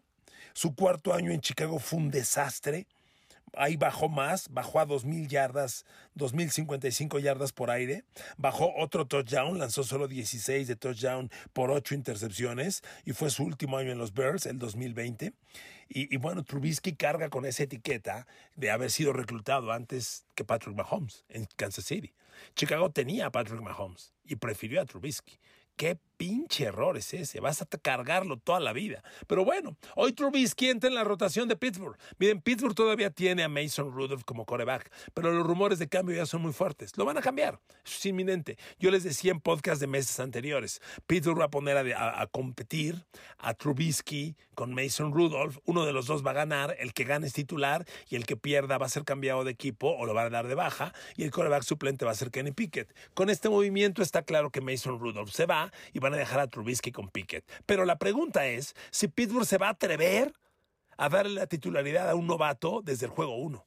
su 0.53 0.75
cuarto 0.75 1.13
año 1.13 1.31
en 1.31 1.41
Chicago 1.41 1.79
fue 1.79 1.99
un 1.99 2.11
desastre. 2.11 2.87
Ahí 3.53 3.75
bajó 3.75 4.07
más, 4.07 4.49
bajó 4.49 4.79
a 4.79 4.87
2.000 4.87 5.27
yardas, 5.27 5.85
2.055 6.15 7.19
yardas 7.19 7.51
por 7.51 7.69
aire. 7.69 8.05
Bajó 8.37 8.73
otro 8.77 9.05
touchdown, 9.05 9.59
lanzó 9.59 9.83
solo 9.83 10.07
16 10.07 10.67
de 10.67 10.75
touchdown 10.75 11.29
por 11.51 11.69
8 11.69 11.95
intercepciones 11.95 12.81
y 13.05 13.13
fue 13.13 13.29
su 13.29 13.43
último 13.43 13.77
año 13.77 13.91
en 13.91 13.97
los 13.97 14.13
Bears, 14.13 14.45
el 14.45 14.57
2020. 14.57 15.33
Y, 15.89 16.13
y 16.13 16.17
bueno, 16.17 16.43
Trubisky 16.43 16.95
carga 16.95 17.29
con 17.29 17.45
esa 17.45 17.63
etiqueta 17.63 18.25
de 18.55 18.71
haber 18.71 18.89
sido 18.91 19.11
reclutado 19.11 19.73
antes 19.73 20.25
que 20.35 20.45
Patrick 20.45 20.75
Mahomes 20.75 21.25
en 21.27 21.45
Kansas 21.57 21.85
City. 21.85 22.13
Chicago 22.55 22.91
tenía 22.91 23.27
a 23.27 23.31
Patrick 23.31 23.61
Mahomes 23.61 24.13
y 24.23 24.37
prefirió 24.37 24.81
a 24.81 24.85
Trubisky. 24.85 25.39
¿Qué 25.75 25.97
pinche 26.21 26.65
error 26.65 26.97
es 26.97 27.15
ese? 27.15 27.39
Vas 27.39 27.63
a 27.63 27.65
cargarlo 27.65 28.37
toda 28.37 28.59
la 28.59 28.73
vida. 28.73 29.03
Pero 29.25 29.43
bueno, 29.43 29.75
hoy 29.95 30.13
Trubisky 30.13 30.69
entra 30.69 30.87
en 30.87 30.93
la 30.93 31.03
rotación 31.03 31.47
de 31.47 31.55
Pittsburgh. 31.55 31.97
Miren, 32.19 32.41
Pittsburgh 32.41 32.75
todavía 32.75 33.09
tiene 33.09 33.41
a 33.41 33.49
Mason 33.49 33.91
Rudolph 33.91 34.21
como 34.23 34.45
coreback, 34.45 34.91
pero 35.15 35.31
los 35.31 35.43
rumores 35.43 35.79
de 35.79 35.89
cambio 35.89 36.15
ya 36.15 36.27
son 36.27 36.43
muy 36.43 36.53
fuertes. 36.53 36.95
Lo 36.95 37.05
van 37.05 37.17
a 37.17 37.21
cambiar. 37.21 37.59
es 37.83 38.05
inminente. 38.05 38.59
Yo 38.77 38.91
les 38.91 39.03
decía 39.03 39.31
en 39.31 39.39
podcast 39.39 39.81
de 39.81 39.87
meses 39.87 40.19
anteriores, 40.19 40.79
Pittsburgh 41.07 41.39
va 41.39 41.45
a 41.45 41.49
poner 41.49 41.95
a, 41.95 42.21
a 42.21 42.27
competir 42.27 43.03
a 43.39 43.55
Trubisky 43.55 44.35
con 44.53 44.75
Mason 44.75 45.11
Rudolph. 45.11 45.57
Uno 45.65 45.87
de 45.87 45.91
los 45.91 46.05
dos 46.05 46.23
va 46.23 46.29
a 46.29 46.35
ganar. 46.35 46.75
El 46.77 46.93
que 46.93 47.03
gane 47.03 47.25
es 47.25 47.33
titular 47.33 47.83
y 48.09 48.15
el 48.15 48.27
que 48.27 48.37
pierda 48.37 48.77
va 48.77 48.85
a 48.85 48.89
ser 48.89 49.05
cambiado 49.05 49.43
de 49.43 49.49
equipo 49.49 49.87
o 49.97 50.05
lo 50.05 50.13
va 50.13 50.21
a 50.21 50.29
dar 50.29 50.47
de 50.47 50.53
baja. 50.53 50.93
Y 51.17 51.23
el 51.23 51.31
coreback 51.31 51.63
suplente 51.63 52.05
va 52.05 52.11
a 52.11 52.15
ser 52.15 52.29
Kenny 52.29 52.51
Pickett. 52.51 52.93
Con 53.15 53.31
este 53.31 53.49
movimiento 53.49 54.03
está 54.03 54.21
claro 54.21 54.51
que 54.51 54.61
Mason 54.61 54.99
Rudolph 54.99 55.31
se 55.31 55.47
va 55.47 55.71
y 55.93 55.99
van 55.99 56.10
a 56.13 56.17
dejar 56.17 56.39
a 56.39 56.47
Trubisky 56.47 56.91
con 56.91 57.09
Pickett. 57.09 57.49
Pero 57.65 57.85
la 57.85 57.97
pregunta 57.97 58.47
es 58.47 58.75
si 58.91 59.07
Pittsburgh 59.07 59.45
se 59.45 59.57
va 59.57 59.67
a 59.67 59.71
atrever 59.71 60.33
a 60.97 61.09
darle 61.09 61.33
la 61.33 61.47
titularidad 61.47 62.09
a 62.09 62.15
un 62.15 62.27
novato 62.27 62.81
desde 62.83 63.07
el 63.07 63.11
juego 63.11 63.35
1. 63.37 63.65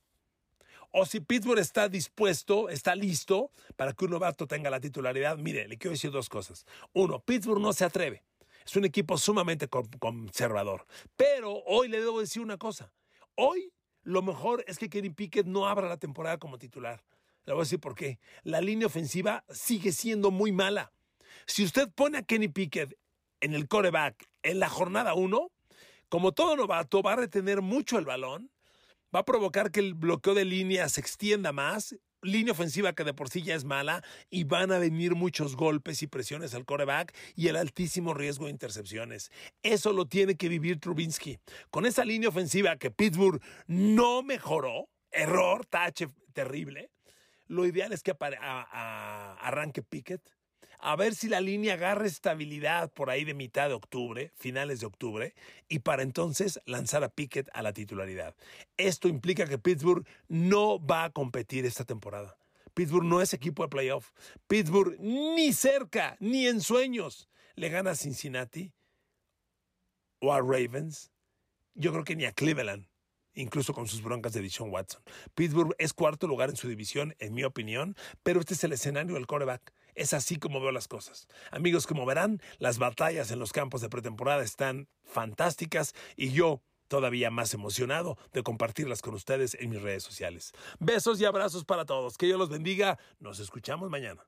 O 0.93 1.07
si 1.07 1.19
Pittsburgh 1.19 1.59
está 1.59 1.89
dispuesto, 1.89 2.69
está 2.69 2.95
listo 2.95 3.51
para 3.75 3.93
que 3.93 4.05
un 4.05 4.13
novato 4.13 4.47
tenga 4.47 4.71
la 4.71 4.79
titularidad. 4.79 5.37
Mire, 5.37 5.67
le 5.67 5.77
quiero 5.77 5.93
decir 5.93 6.13
dos 6.13 6.29
cosas. 6.29 6.67
Uno, 6.93 7.19
Pittsburgh 7.19 7.61
no 7.61 7.73
se 7.73 7.85
atreve. 7.85 8.23
Es 8.65 8.77
un 8.77 8.85
equipo 8.85 9.19
sumamente 9.19 9.69
conservador. 9.69 10.87
Pero 11.17 11.63
hoy 11.67 11.89
le 11.89 12.01
debo 12.01 12.21
decir 12.21 12.41
una 12.41 12.59
cosa. 12.59 12.93
Hoy 13.35 13.73
lo 14.05 14.23
mejor 14.23 14.65
es 14.69 14.79
que 14.79 14.89
Kenny 14.89 15.11
Pickett 15.11 15.47
no 15.47 15.67
abra 15.67 15.89
la 15.89 15.97
temporada 15.97 16.39
como 16.39 16.59
titular. 16.59 17.03
Le 17.45 17.53
voy 17.53 17.63
a 17.63 17.65
decir 17.65 17.81
por 17.81 17.95
qué. 17.95 18.21
La 18.43 18.61
línea 18.61 18.87
ofensiva 18.87 19.45
sigue 19.51 19.93
siendo 19.93 20.31
muy 20.31 20.53
mala. 20.53 20.93
Si 21.47 21.65
usted 21.65 21.89
pone 21.95 22.19
a 22.19 22.23
Kenny 22.23 22.49
Pickett 22.49 22.95
en 23.41 23.55
el 23.55 23.69
coreback 23.69 24.29
en 24.43 24.59
la 24.59 24.69
jornada 24.69 25.15
1, 25.15 25.51
como 26.09 26.33
todo 26.33 26.57
novato, 26.57 27.03
va 27.03 27.15
a 27.15 27.17
retener 27.17 27.63
mucho 27.63 27.99
el 27.99 28.05
balón, 28.05 28.51
va 29.15 29.21
a 29.21 29.25
provocar 29.25 29.71
que 29.71 29.81
el 29.81 29.95
bloqueo 29.95 30.35
de 30.35 30.45
línea 30.45 30.89
se 30.89 31.01
extienda 31.01 31.53
más, 31.53 31.97
línea 32.23 32.53
ofensiva 32.53 32.95
que 32.95 33.05
de 33.05 33.15
por 33.15 33.29
sí 33.29 33.43
ya 33.43 33.55
es 33.55 33.65
mala, 33.65 34.03
y 34.31 34.45
van 34.45 34.73
a 34.73 34.79
venir 34.79 35.15
muchos 35.15 35.57
golpes 35.57 36.03
y 36.03 36.07
presiones 36.07 36.55
al 36.55 36.65
coreback 36.65 37.15
y 37.37 37.49
el 37.49 37.57
altísimo 37.57 38.15
riesgo 38.15 38.47
de 38.47 38.53
intercepciones. 38.53 39.31
Eso 39.63 39.93
lo 39.93 40.07
tiene 40.07 40.37
que 40.37 40.49
vivir 40.49 40.81
Trubinsky. 40.81 41.39
Con 41.71 41.87
esa 41.87 42.05
línea 42.05 42.29
ofensiva 42.29 42.77
que 42.77 42.91
Pittsburgh 42.91 43.43
no 43.67 44.23
mejoró, 44.23 44.89
error, 45.11 45.67
tache 45.67 46.09
terrible, 46.33 46.91
lo 47.47 47.67
ideal 47.67 47.93
es 47.93 48.03
que 48.03 48.15
arranque 48.21 49.83
Pickett 49.83 50.23
a 50.85 50.97
ver 50.97 51.15
si 51.15 51.31
la 51.31 51.41
línea 51.41 51.75
agarra 51.75 52.07
estabilidad 52.07 52.93
por 52.93 53.09
ahí 53.09 53.25
de 53.25 53.33
mitad 53.33 53.69
de 53.69 53.75
octubre, 53.75 54.33
finales 54.37 54.81
de 54.81 54.87
octubre, 54.87 55.35
y 55.67 55.79
para 55.79 56.03
entonces 56.03 56.61
lanzar 56.67 57.03
a 57.03 57.09
Pickett 57.09 57.49
a 57.55 57.63
la 57.63 57.73
titularidad. 57.73 58.37
Esto 58.77 59.09
implica 59.09 59.47
que 59.47 59.57
Pittsburgh 59.57 60.07
no 60.29 60.79
va 60.85 61.05
a 61.05 61.11
competir 61.11 61.65
esta 61.65 61.87
temporada. 61.87 62.37
Pittsburgh 62.75 63.07
no 63.07 63.23
es 63.23 63.33
equipo 63.33 63.63
de 63.63 63.71
playoff. 63.71 64.11
Pittsburgh 64.47 65.01
ni 65.01 65.55
cerca, 65.55 66.19
ni 66.21 66.47
en 66.49 66.61
sueños, 66.61 67.31
le 67.55 67.71
gana 67.71 67.93
a 67.93 67.97
Cincinnati 67.97 68.71
o 70.19 70.35
a 70.35 70.41
Ravens. 70.41 71.11
Yo 71.75 71.93
creo 71.93 72.05
que 72.05 72.15
ni 72.15 72.27
a 72.27 72.33
Cleveland 72.33 72.87
incluso 73.37 73.73
con 73.73 73.89
sus 73.89 74.03
broncas 74.03 74.33
de 74.33 74.43
Dishon 74.43 74.71
Watson. 74.71 75.03
Pittsburgh 75.35 75.75
es 75.79 75.93
cuarto 75.93 76.27
lugar 76.27 76.51
en 76.51 76.57
su 76.57 76.69
división, 76.69 77.17
en 77.19 77.35
mi 77.35 77.43
opinión, 77.43 77.97
pero 78.23 78.39
este 78.39 78.55
es 78.55 78.63
el 78.63 78.73
escenario 78.73 79.15
del 79.15 79.27
coreback. 79.27 79.73
Es 79.95 80.13
así 80.13 80.37
como 80.37 80.61
veo 80.61 80.73
las 80.73 80.89
cosas. 80.89 81.29
Amigos, 81.51 81.87
como 81.87 82.07
verán, 82.07 82.41
las 82.59 82.79
batallas 82.79 83.31
en 83.31 83.39
los 83.39 83.53
campos 83.53 83.81
de 83.81 83.89
pretemporada 83.89 84.43
están 84.43 84.89
fantásticas 85.05 85.95
y 86.17 86.33
yo 86.33 86.63
todavía 86.89 87.31
más 87.31 87.55
emocionado 87.55 88.19
de 88.33 88.43
compartirlas 88.43 89.03
con 89.03 89.15
ustedes 89.15 89.55
en 89.55 89.71
mis 89.71 89.83
redes 89.83 90.03
sociales. 90.03 90.53
Besos 90.79 91.21
y 91.21 91.25
abrazos 91.25 91.65
para 91.65 91.85
todos. 91.85 92.17
Que 92.17 92.27
Dios 92.27 92.39
los 92.39 92.51
bendiga. 92.51 92.99
Nos 93.21 93.41
escuchamos 93.41 93.91
mañana. 93.91 94.25